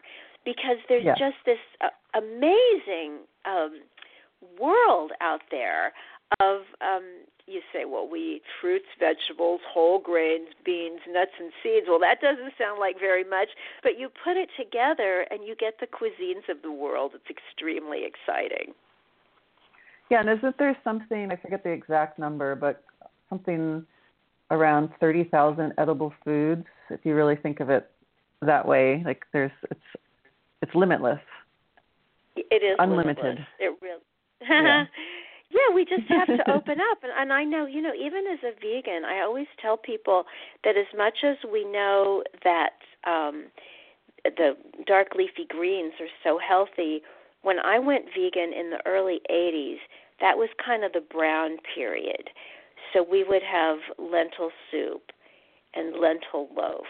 because 0.46 0.78
there's 0.88 1.04
Yeah. 1.06 1.16
just 1.16 1.38
this 1.46 1.60
uh, 1.82 1.90
amazing 2.14 3.20
um, 3.46 3.82
world 4.60 5.12
out 5.22 5.42
there 5.50 5.94
of 6.40 6.62
um 6.82 7.04
you 7.48 7.62
say 7.72 7.86
well 7.86 8.08
we 8.08 8.20
eat 8.36 8.42
fruits 8.60 8.88
vegetables 9.00 9.62
whole 9.72 10.00
grains 10.00 10.50
beans 10.66 11.00
nuts 11.10 11.32
and 11.40 11.52
seeds 11.64 11.86
well 11.88 12.00
that 12.00 12.20
doesn't 12.20 12.52
sound 12.58 12.80
like 12.80 13.00
very 13.00 13.24
much 13.24 13.48
but 13.84 13.98
you 13.98 14.10
put 14.24 14.36
it 14.36 14.50
together 14.58 15.26
and 15.32 15.46
you 15.46 15.56
get 15.56 15.76
the 15.80 15.88
cuisines 15.88 16.48
of 16.50 16.62
the 16.64 16.72
world 16.72 17.12
it's 17.16 17.30
extremely 17.30 18.04
exciting 18.04 18.74
Yeah, 20.10 20.20
and 20.22 20.30
isn't 20.30 20.58
there 20.58 20.76
something 20.84 21.32
I 21.32 21.36
forget 21.38 21.64
the 21.64 21.72
exact 21.72 22.18
number, 22.20 22.56
but 22.56 22.84
something 23.30 23.86
around 24.52 24.90
thirty 25.00 25.24
thousand 25.26 25.74
edible 25.78 26.14
foods 26.24 26.66
if 26.90 27.02
you 27.04 27.14
really 27.16 27.36
think 27.36 27.60
of 27.60 27.70
it 27.70 27.90
that 28.42 28.66
way. 28.68 29.04
Like 29.06 29.24
there's 29.34 29.52
it's 29.70 29.88
it's 30.62 30.74
limitless. 30.76 31.20
it 32.36 32.64
is 32.64 32.76
Unlimited. 32.80 33.24
limitless. 33.24 33.48
it 33.60 33.78
really 33.82 34.02
Yeah. 34.42 34.86
yeah 35.58 35.74
we 35.74 35.84
just 35.84 36.08
have 36.10 36.28
to 36.28 36.52
open 36.56 36.78
up. 36.80 37.00
And, 37.04 37.12
and 37.18 37.34
i 37.34 37.44
know 37.44 37.66
you 37.66 37.82
know 37.82 37.94
even 37.94 38.24
as 38.32 38.40
a 38.44 38.54
vegan 38.62 39.04
i 39.06 39.22
always 39.22 39.48
tell 39.62 39.78
people 39.78 40.26
that 40.64 40.78
as 40.78 40.88
much 40.96 41.20
as 41.24 41.38
we 41.52 41.66
know 41.66 42.24
that 42.44 42.78
um 43.06 43.46
the 44.24 44.58
dark 44.86 45.16
leafy 45.16 45.46
greens 45.50 45.94
are 46.00 46.14
so 46.24 46.38
healthy 46.38 47.02
when 47.42 47.60
i 47.60 47.80
went 47.80 48.06
vegan 48.16 48.54
in 48.54 48.70
the 48.70 48.80
early 48.86 49.20
80s 49.32 49.78
that 50.20 50.38
was 50.38 50.50
kind 50.64 50.84
of 50.84 50.94
the 50.94 51.02
brown 51.02 51.58
period. 51.76 52.30
So 52.94 53.04
we 53.04 53.24
would 53.24 53.44
have 53.44 53.78
lentil 53.98 54.52
soup 54.72 55.12
and 55.74 55.94
lentil 55.94 56.50
loaf 56.56 56.88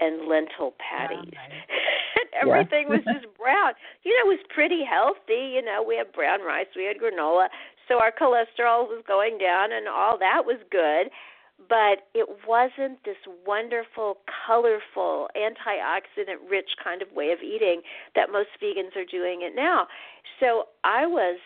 and 0.00 0.28
lentil 0.28 0.74
patties 0.78 1.32
everything 2.40 2.88
was 2.88 3.00
just 3.12 3.26
brown. 3.38 3.72
You 4.04 4.12
know, 4.12 4.30
it 4.30 4.38
was 4.38 4.44
pretty 4.52 4.82
healthy. 4.84 5.56
You 5.56 5.62
know, 5.62 5.84
we 5.86 5.96
had 5.96 6.12
brown 6.12 6.42
rice, 6.42 6.70
we 6.76 6.84
had 6.84 6.96
granola, 6.98 7.48
so 7.88 7.98
our 8.00 8.12
cholesterol 8.12 8.88
was 8.88 9.02
going 9.06 9.38
down, 9.38 9.72
and 9.72 9.88
all 9.88 10.18
that 10.18 10.42
was 10.44 10.58
good. 10.70 11.10
But 11.56 12.04
it 12.12 12.28
wasn't 12.46 13.02
this 13.04 13.16
wonderful, 13.46 14.18
colorful, 14.46 15.28
antioxidant 15.32 16.44
rich 16.50 16.76
kind 16.82 17.00
of 17.00 17.08
way 17.12 17.32
of 17.32 17.38
eating 17.40 17.80
that 18.14 18.30
most 18.30 18.50
vegans 18.62 18.94
are 18.94 19.08
doing 19.08 19.40
it 19.40 19.54
now. 19.56 19.86
So 20.38 20.64
I 20.84 21.06
was, 21.06 21.38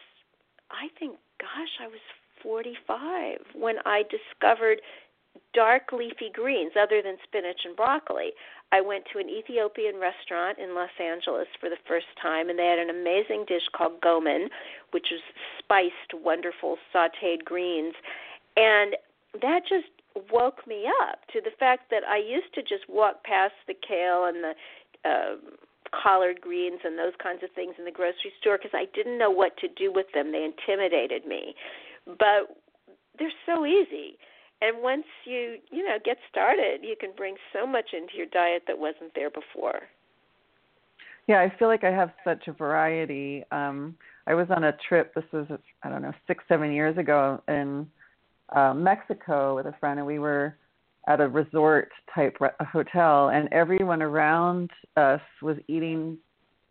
I 0.72 0.88
think, 0.98 1.14
gosh, 1.38 1.78
I 1.80 1.86
was 1.86 2.00
45 2.42 3.38
when 3.54 3.76
I 3.86 4.02
discovered 4.10 4.80
dark 5.54 5.92
leafy 5.92 6.30
greens 6.32 6.72
other 6.80 7.02
than 7.02 7.16
spinach 7.24 7.60
and 7.64 7.76
broccoli. 7.76 8.30
I 8.72 8.80
went 8.80 9.04
to 9.12 9.18
an 9.18 9.28
Ethiopian 9.28 9.96
restaurant 9.98 10.58
in 10.58 10.74
Los 10.74 10.94
Angeles 11.00 11.48
for 11.60 11.68
the 11.68 11.80
first 11.88 12.06
time, 12.22 12.50
and 12.50 12.58
they 12.58 12.66
had 12.66 12.78
an 12.78 12.90
amazing 12.90 13.44
dish 13.48 13.66
called 13.76 14.00
gomen, 14.00 14.48
which 14.92 15.08
was 15.10 15.20
spiced, 15.58 16.14
wonderful 16.14 16.78
sauteed 16.94 17.44
greens. 17.44 17.94
And 18.56 18.96
that 19.42 19.62
just 19.68 19.90
woke 20.30 20.66
me 20.66 20.86
up 21.02 21.18
to 21.32 21.40
the 21.40 21.50
fact 21.58 21.90
that 21.90 22.04
I 22.04 22.18
used 22.18 22.54
to 22.54 22.62
just 22.62 22.88
walk 22.88 23.24
past 23.24 23.54
the 23.66 23.74
kale 23.74 24.26
and 24.26 24.44
the 24.44 24.54
uh, 25.04 25.36
collard 25.90 26.40
greens 26.40 26.80
and 26.84 26.96
those 26.96 27.14
kinds 27.20 27.42
of 27.42 27.50
things 27.54 27.74
in 27.78 27.84
the 27.84 27.90
grocery 27.90 28.32
store 28.40 28.56
because 28.56 28.74
I 28.74 28.86
didn't 28.94 29.18
know 29.18 29.30
what 29.30 29.56
to 29.58 29.68
do 29.68 29.92
with 29.92 30.06
them. 30.14 30.30
They 30.30 30.44
intimidated 30.44 31.26
me. 31.26 31.54
But 32.06 32.54
they're 33.18 33.32
so 33.46 33.66
easy 33.66 34.16
and 34.60 34.82
once 34.82 35.04
you 35.24 35.56
you 35.70 35.84
know 35.84 35.96
get 36.04 36.18
started 36.30 36.80
you 36.82 36.94
can 36.98 37.10
bring 37.16 37.36
so 37.52 37.66
much 37.66 37.90
into 37.92 38.16
your 38.16 38.26
diet 38.26 38.62
that 38.66 38.78
wasn't 38.78 39.12
there 39.14 39.30
before. 39.30 39.80
Yeah 41.26 41.40
i 41.40 41.52
feel 41.58 41.68
like 41.68 41.84
i 41.84 41.90
have 41.90 42.10
such 42.24 42.48
a 42.48 42.52
variety. 42.52 43.44
Um 43.50 43.96
i 44.26 44.34
was 44.34 44.48
on 44.50 44.64
a 44.64 44.76
trip 44.88 45.14
this 45.14 45.24
was 45.32 45.46
i 45.82 45.88
don't 45.88 46.02
know 46.02 46.12
six 46.26 46.44
seven 46.48 46.72
years 46.72 46.96
ago 46.98 47.42
in 47.48 47.86
uh, 48.54 48.74
mexico 48.74 49.54
with 49.54 49.66
a 49.66 49.74
friend 49.78 49.98
and 49.98 50.06
we 50.06 50.18
were 50.18 50.56
at 51.08 51.20
a 51.20 51.28
resort 51.28 51.90
type 52.14 52.36
re- 52.40 52.50
hotel 52.72 53.30
and 53.30 53.48
everyone 53.52 54.02
around 54.02 54.70
us 54.96 55.20
was 55.40 55.56
eating 55.68 56.18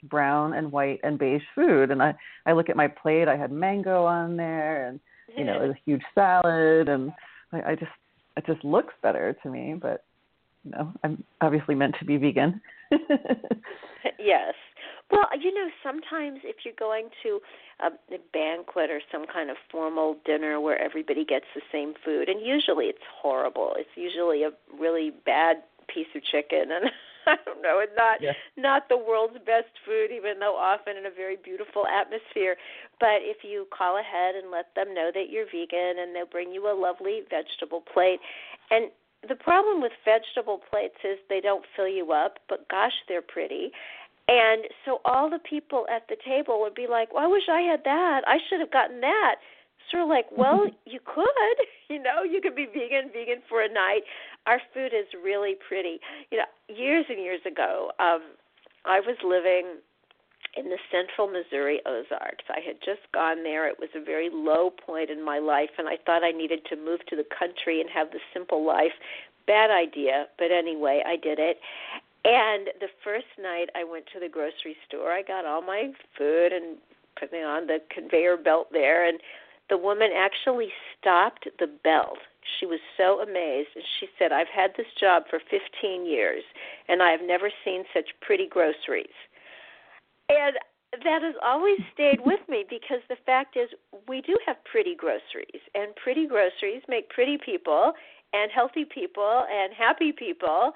brown 0.04 0.54
and 0.54 0.72
white 0.72 1.00
and 1.04 1.20
beige 1.20 1.42
food. 1.56 1.92
And 1.92 2.02
i 2.02 2.14
i 2.46 2.54
look 2.54 2.70
at 2.70 2.76
my 2.78 2.88
plate 2.88 3.28
i 3.28 3.36
had 3.36 3.52
mango 3.52 4.06
on 4.06 4.38
there 4.38 4.88
and 4.88 5.00
you 5.36 5.44
know 5.44 5.72
a 5.72 5.74
huge 5.86 6.02
salad 6.16 6.90
and 6.90 7.12
I, 7.52 7.72
I 7.72 7.76
just 7.76 7.92
it 8.38 8.46
just 8.46 8.64
looks 8.64 8.94
better 9.02 9.36
to 9.44 9.50
me, 9.50 9.76
but 9.80 10.04
you 10.64 10.72
know, 10.72 10.92
I'm 11.04 11.24
obviously 11.42 11.76
meant 11.76 11.96
to 12.00 12.06
be 12.06 12.18
vegan. 12.18 12.62
yes. 14.20 14.54
Well, 15.12 15.26
you 15.40 15.54
know, 15.54 15.70
sometimes 15.84 16.42
if 16.44 16.58
you're 16.64 16.74
going 16.78 17.10
to 17.24 17.40
a, 17.80 17.88
a 18.14 18.20
banquet 18.32 18.92
or 18.92 19.02
some 19.12 19.26
kind 19.26 19.50
of 19.50 19.58
formal 19.72 20.18
dinner 20.26 20.62
where 20.62 20.80
everybody 20.80 21.26
gets 21.26 21.46
the 21.56 21.62
same 21.72 21.94
food, 22.06 22.30
and 22.30 22.46
usually 22.46 22.86
it's 22.86 23.04
horrible. 23.22 23.74
It's 23.78 23.90
usually 23.96 24.44
a 24.44 24.52
really 24.78 25.12
bad 25.26 25.64
piece 25.88 26.08
of 26.16 26.24
chicken 26.24 26.72
and 26.72 26.92
I 27.28 27.36
don't 27.46 27.62
know, 27.62 27.80
and 27.80 27.92
not 27.96 28.22
yeah. 28.22 28.34
not 28.58 28.90
the 28.90 28.98
world's 28.98 29.38
best 29.46 29.72
food, 29.86 30.12
even 30.12 30.40
though 30.40 30.56
often 30.56 30.98
in 30.98 31.06
a 31.06 31.14
very 31.14 31.38
beautiful 31.38 31.86
atmosphere. 31.88 32.56
But 33.00 33.22
if 33.22 33.44
you 33.44 33.68
call 33.76 33.98
ahead 33.98 34.36
and 34.36 34.52
let 34.52 34.74
them 34.76 34.94
know 34.94 35.12
that 35.14 35.30
you're 35.30 35.46
vegan, 35.46 36.00
and 36.00 36.16
they'll 36.16 36.30
bring 36.30 36.52
you 36.52 36.68
a 36.68 36.76
lovely 36.76 37.22
vegetable 37.30 37.84
plate. 37.94 38.20
And 38.72 38.92
the 39.28 39.36
problem 39.36 39.82
with 39.82 39.92
vegetable 40.06 40.62
plates 40.70 40.96
is 41.04 41.20
they 41.28 41.42
don't 41.42 41.66
fill 41.76 41.90
you 41.90 42.12
up, 42.12 42.40
but 42.48 42.68
gosh, 42.70 42.96
they're 43.08 43.22
pretty. 43.22 43.72
And 44.30 44.64
so 44.86 45.02
all 45.06 45.30
the 45.30 45.40
people 45.40 45.88
at 45.90 46.08
the 46.08 46.16
table 46.24 46.62
would 46.62 46.76
be 46.76 46.88
like, 46.88 47.14
"Well, 47.14 47.24
I 47.24 47.28
wish 47.28 47.50
I 47.50 47.62
had 47.62 47.84
that. 47.84 48.22
I 48.28 48.38
should 48.48 48.60
have 48.60 48.72
gotten 48.72 49.02
that." 49.02 49.36
Sort 49.92 50.04
of 50.04 50.10
like, 50.10 50.26
well, 50.36 50.66
you 50.86 51.00
could, 51.04 51.58
you 51.90 52.02
know, 52.02 52.24
you 52.24 52.42
could 52.42 52.56
be 52.56 52.66
vegan, 52.66 53.12
vegan 53.14 53.42
for 53.48 53.62
a 53.62 53.72
night. 53.72 54.02
Our 54.46 54.62
food 54.74 54.94
is 54.94 55.08
really 55.24 55.56
pretty. 55.68 56.00
You 56.32 56.40
know, 56.40 56.50
years 56.68 57.06
and 57.10 57.20
years 57.20 57.42
ago, 57.46 57.92
um, 58.00 58.22
I 58.86 59.00
was 59.00 59.18
living 59.24 59.78
in 60.58 60.70
the 60.70 60.78
central 60.92 61.28
Missouri 61.28 61.80
Ozarks. 61.86 62.46
I 62.50 62.60
had 62.66 62.78
just 62.84 63.02
gone 63.14 63.44
there. 63.44 63.68
It 63.68 63.78
was 63.80 63.90
a 63.96 64.04
very 64.04 64.30
low 64.32 64.72
point 64.72 65.10
in 65.10 65.24
my 65.24 65.40
life, 65.40 65.70
and 65.78 65.88
I 65.88 65.98
thought 66.06 66.24
I 66.24 66.32
needed 66.32 66.62
to 66.70 66.76
move 66.76 67.06
to 67.10 67.16
the 67.16 67.26
country 67.38 67.82
and 67.82 67.90
have 67.90 68.12
the 68.12 68.20
simple 68.34 68.66
life. 68.66 68.94
Bad 69.46 69.70
idea, 69.70 70.28
but 70.38 70.52
anyway, 70.52 71.04
I 71.06 71.16
did 71.16 71.40
it. 71.40 71.60
And 72.26 72.70
the 72.80 72.90
first 73.04 73.28
night 73.42 73.70
I 73.76 73.84
went 73.84 74.06
to 74.14 74.20
the 74.20 74.28
grocery 74.28 74.76
store, 74.88 75.12
I 75.12 75.22
got 75.22 75.46
all 75.46 75.62
my 75.62 75.92
food 76.18 76.52
and 76.52 76.78
put 77.18 77.32
it 77.34 77.46
on 77.46 77.68
the 77.68 77.80
conveyor 77.94 78.38
belt 78.38 78.68
there, 78.72 79.08
and 79.08 79.20
the 79.70 79.78
woman 79.78 80.10
actually 80.16 80.70
stopped 80.98 81.48
the 81.60 81.68
belt. 81.84 82.18
She 82.60 82.66
was 82.66 82.80
so 82.98 83.22
amazed. 83.22 83.70
And 83.76 83.84
she 84.00 84.08
said, 84.18 84.32
I've 84.32 84.52
had 84.54 84.72
this 84.78 84.88
job 85.00 85.24
for 85.30 85.40
15 85.40 86.06
years, 86.06 86.44
and 86.88 87.02
I 87.02 87.12
have 87.12 87.22
never 87.24 87.52
seen 87.64 87.84
such 87.94 88.10
pretty 88.22 88.48
groceries. 88.48 89.18
And 90.30 90.56
that 91.04 91.22
has 91.22 91.36
always 91.44 91.78
stayed 91.94 92.20
with 92.26 92.40
me 92.50 92.66
because 92.70 93.00
the 93.10 93.18
fact 93.26 93.56
is, 93.56 93.70
we 94.08 94.22
do 94.22 94.38
have 94.46 94.58
pretty 94.66 94.96
groceries, 94.96 95.62
and 95.76 95.96
pretty 95.96 96.28
groceries 96.28 96.82
make 96.88 97.10
pretty 97.10 97.38
people, 97.44 97.94
and 98.34 98.52
healthy 98.52 98.86
people, 98.86 99.46
and 99.52 99.74
happy 99.74 100.12
people. 100.12 100.74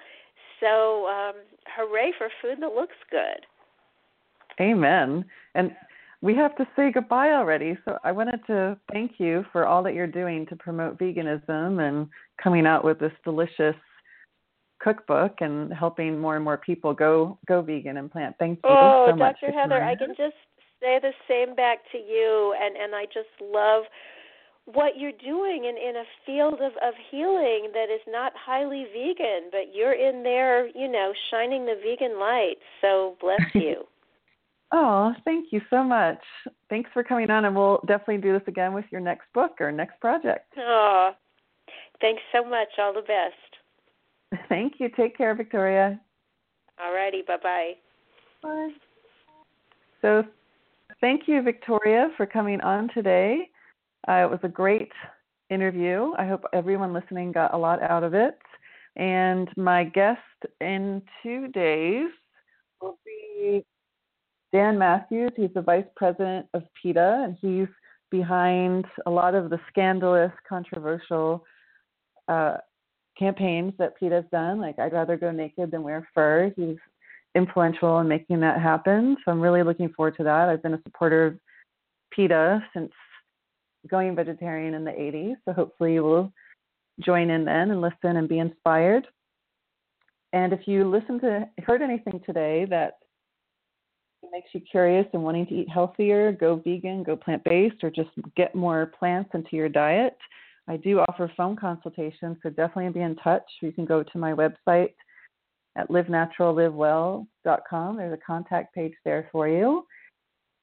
So, 0.60 1.08
um, 1.08 1.34
hooray 1.76 2.14
for 2.18 2.30
food 2.42 2.62
that 2.62 2.74
looks 2.74 2.96
good. 3.10 3.46
Amen. 4.62 5.26
And 5.56 5.72
we 6.24 6.34
have 6.36 6.56
to 6.56 6.66
say 6.74 6.90
goodbye 6.90 7.34
already. 7.34 7.78
So 7.84 7.98
I 8.06 8.14
wanted 8.14 8.40
to 8.48 8.78
thank 8.94 9.16
you 9.18 9.44
for 9.52 9.68
all 9.68 9.84
that 9.84 9.94
you're 9.94 10.08
doing 10.08 10.46
to 10.46 10.56
promote 10.56 10.98
veganism 10.98 11.86
and 11.86 12.08
coming 12.42 12.66
out 12.66 12.86
with 12.86 12.98
this 12.98 13.12
delicious 13.26 13.76
cookbook 14.82 15.36
and 15.42 15.74
helping 15.74 16.18
more 16.18 16.38
and 16.38 16.44
more 16.44 16.58
people 16.58 16.94
go 16.94 17.38
go 17.46 17.62
vegan 17.62 17.98
and 17.98 18.10
plant. 18.10 18.38
Thank 18.40 18.60
you 18.64 18.70
oh, 18.70 19.08
so 19.10 19.16
much. 19.18 19.36
Dr. 19.42 19.52
Heather, 19.52 19.84
I 19.84 19.98
can 19.98 20.16
just 20.16 20.36
say 20.82 20.98
the 21.02 21.12
same 21.28 21.56
back 21.56 21.80
to 21.92 21.98
you 21.98 22.56
and 22.58 22.78
and 22.78 22.96
I 22.96 23.04
just 23.06 23.28
love 23.42 23.84
what 24.64 24.98
you're 24.98 25.12
doing 25.12 25.66
in 25.66 25.76
in 25.76 25.98
a 25.98 26.06
field 26.26 26.62
of 26.62 26.72
of 26.82 26.94
healing 27.12 27.70
that 27.74 27.90
is 27.94 28.02
not 28.08 28.32
highly 28.34 28.86
vegan, 28.94 29.50
but 29.52 29.76
you're 29.76 29.92
in 29.92 30.24
there, 30.24 30.68
you 30.68 30.88
know, 30.88 31.12
shining 31.32 31.66
the 31.66 31.76
vegan 31.84 32.18
light. 32.18 32.56
So 32.80 33.18
bless 33.20 33.42
you. 33.54 33.84
Oh, 34.76 35.14
thank 35.24 35.52
you 35.52 35.62
so 35.70 35.84
much. 35.84 36.18
Thanks 36.68 36.90
for 36.94 37.04
coming 37.04 37.30
on, 37.30 37.46
and 37.46 37.56
we'll 37.56 37.80
definitely 37.88 38.18
do 38.18 38.34
this 38.34 38.48
again 38.48 38.74
with 38.74 38.86
your 38.92 39.02
next 39.02 39.32
book 39.32 39.52
or 39.60 39.72
next 39.72 40.00
project. 40.02 40.52
Oh, 40.58 41.12
thanks 42.02 42.24
so 42.34 42.44
much. 42.44 42.70
All 42.80 42.92
the 42.92 43.02
best. 43.02 44.42
Thank 44.50 44.80
you. 44.80 44.90
Take 44.98 45.16
care, 45.16 45.36
Victoria. 45.36 46.02
All 46.84 46.92
righty. 46.92 47.22
Bye-bye. 47.22 47.74
Bye. 48.42 48.70
So, 50.02 50.24
thank 51.00 51.28
you, 51.28 51.44
Victoria, 51.44 52.10
for 52.18 52.26
coming 52.26 52.60
on 52.62 52.90
today. 52.96 53.52
Uh, 54.08 54.24
it 54.26 54.32
was 54.32 54.40
a 54.42 54.48
great 54.48 54.92
interview. 55.52 56.14
I 56.18 56.26
hope 56.26 56.46
everyone 56.52 56.94
listening 56.94 57.32
got 57.32 57.54
a 57.54 57.58
lot 57.58 57.80
out 57.84 58.04
of 58.04 58.16
it. 58.16 58.40
And 58.96 59.50
my 59.56 59.84
guest 59.84 60.20
in 60.62 61.04
two 61.22 61.48
days 61.50 62.08
will 62.82 62.98
be 63.06 63.64
Dan 64.54 64.78
Mathews. 64.78 65.32
He's 65.36 65.54
the 65.56 65.62
vice 65.62 65.86
president 65.96 66.46
of 66.54 66.64
PETA, 66.82 67.26
and 67.26 67.38
he's 67.42 67.68
behind 68.12 68.86
a 69.08 69.10
lot 69.10 69.34
of 69.34 69.50
the 69.50 69.60
scandalous, 69.68 70.32
controversial 70.48 71.44
uh, 72.28 72.58
campaigns 73.18 73.74
that 73.80 74.00
PETA's 74.00 74.26
done. 74.32 74.62
Like, 74.62 74.78
I'd 74.78 74.94
rather 74.94 75.18
go 75.18 75.32
naked 75.32 75.72
than 75.72 75.82
wear 75.82 76.08
fur. 76.14 76.54
He's 76.56 76.78
influential 77.36 78.00
in 78.00 78.08
making 78.08 78.40
that 78.42 78.62
happen. 78.62 79.18
So 79.26 79.32
I'm 79.32 79.42
really 79.42 79.64
looking 79.64 79.90
forward 79.90 80.16
to 80.18 80.24
that. 80.24 80.50
I've 80.50 80.62
been 80.62 80.76
a 80.76 80.82
supporter 80.84 81.26
of 81.26 81.40
PETA 82.12 82.64
since 82.74 82.92
going 83.90 84.16
vegetarian 84.16 84.76
in 84.76 84.84
the 84.84 84.92
80s. 84.92 85.36
So 85.46 85.54
hopefully 85.54 85.94
you 85.94 86.04
will 86.04 86.32
join 87.04 87.32
in 87.32 87.44
then 87.44 87.72
and 87.72 87.82
listen 87.82 88.18
and 88.18 88.30
be 88.30 88.38
inspired. 88.38 89.08
And 90.32 90.54
if 90.54 90.68
you 90.68 90.88
listen 90.88 91.20
to 91.22 91.50
heard 91.66 91.82
anything 91.82 92.22
today 92.26 92.66
that 92.70 92.98
makes 94.32 94.50
you 94.54 94.62
curious 94.62 95.06
and 95.14 95.24
wanting 95.24 95.46
to 95.48 95.54
eat 95.54 95.70
healthier, 95.70 96.32
go 96.32 96.56
vegan, 96.56 97.04
go 97.04 97.16
plant 97.16 97.44
based, 97.44 97.84
or 97.84 97.90
just 97.90 98.10
get 98.36 98.56
more 98.56 98.92
plants 98.98 99.30
into 99.34 99.56
your 99.56 99.70
diet, 99.70 100.18
I 100.68 100.78
do 100.78 101.00
offer 101.00 101.32
phone 101.36 101.56
consultations, 101.56 102.38
so 102.42 102.50
definitely 102.50 102.92
be 102.92 103.02
in 103.02 103.16
touch. 103.18 103.44
You 103.62 103.72
can 103.72 103.86
go 103.86 104.04
to 104.04 104.18
my 104.18 104.34
website 104.34 104.94
at 105.76 105.90
livenaturallivewell.com. 105.90 107.98
There's 107.98 108.14
a 108.14 108.26
contact 108.26 108.74
page 108.74 108.94
there 109.04 109.28
for 109.32 109.50
you. 109.50 109.86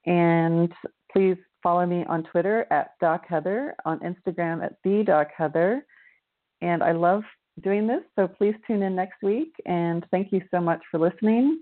And 0.07 0.73
please 1.13 1.37
follow 1.63 1.85
me 1.85 2.05
on 2.09 2.25
Twitter 2.25 2.67
at 2.71 2.93
Doc 3.01 3.25
Heather, 3.29 3.75
on 3.85 4.01
Instagram 4.01 4.65
at 4.65 4.77
the 4.85 5.03
Doc 5.05 5.29
Heather. 5.37 5.85
And 6.63 6.83
I 6.83 6.93
love 6.93 7.23
doing 7.63 7.87
this, 7.87 8.01
so 8.17 8.27
please 8.27 8.55
tune 8.67 8.83
in 8.83 8.97
next 8.97 9.23
week. 9.23 9.53
And 9.67 10.07
thank 10.11 10.33
you 10.33 10.41
so 10.51 10.61
much 10.61 10.81
for 10.91 10.99
listening. 10.99 11.59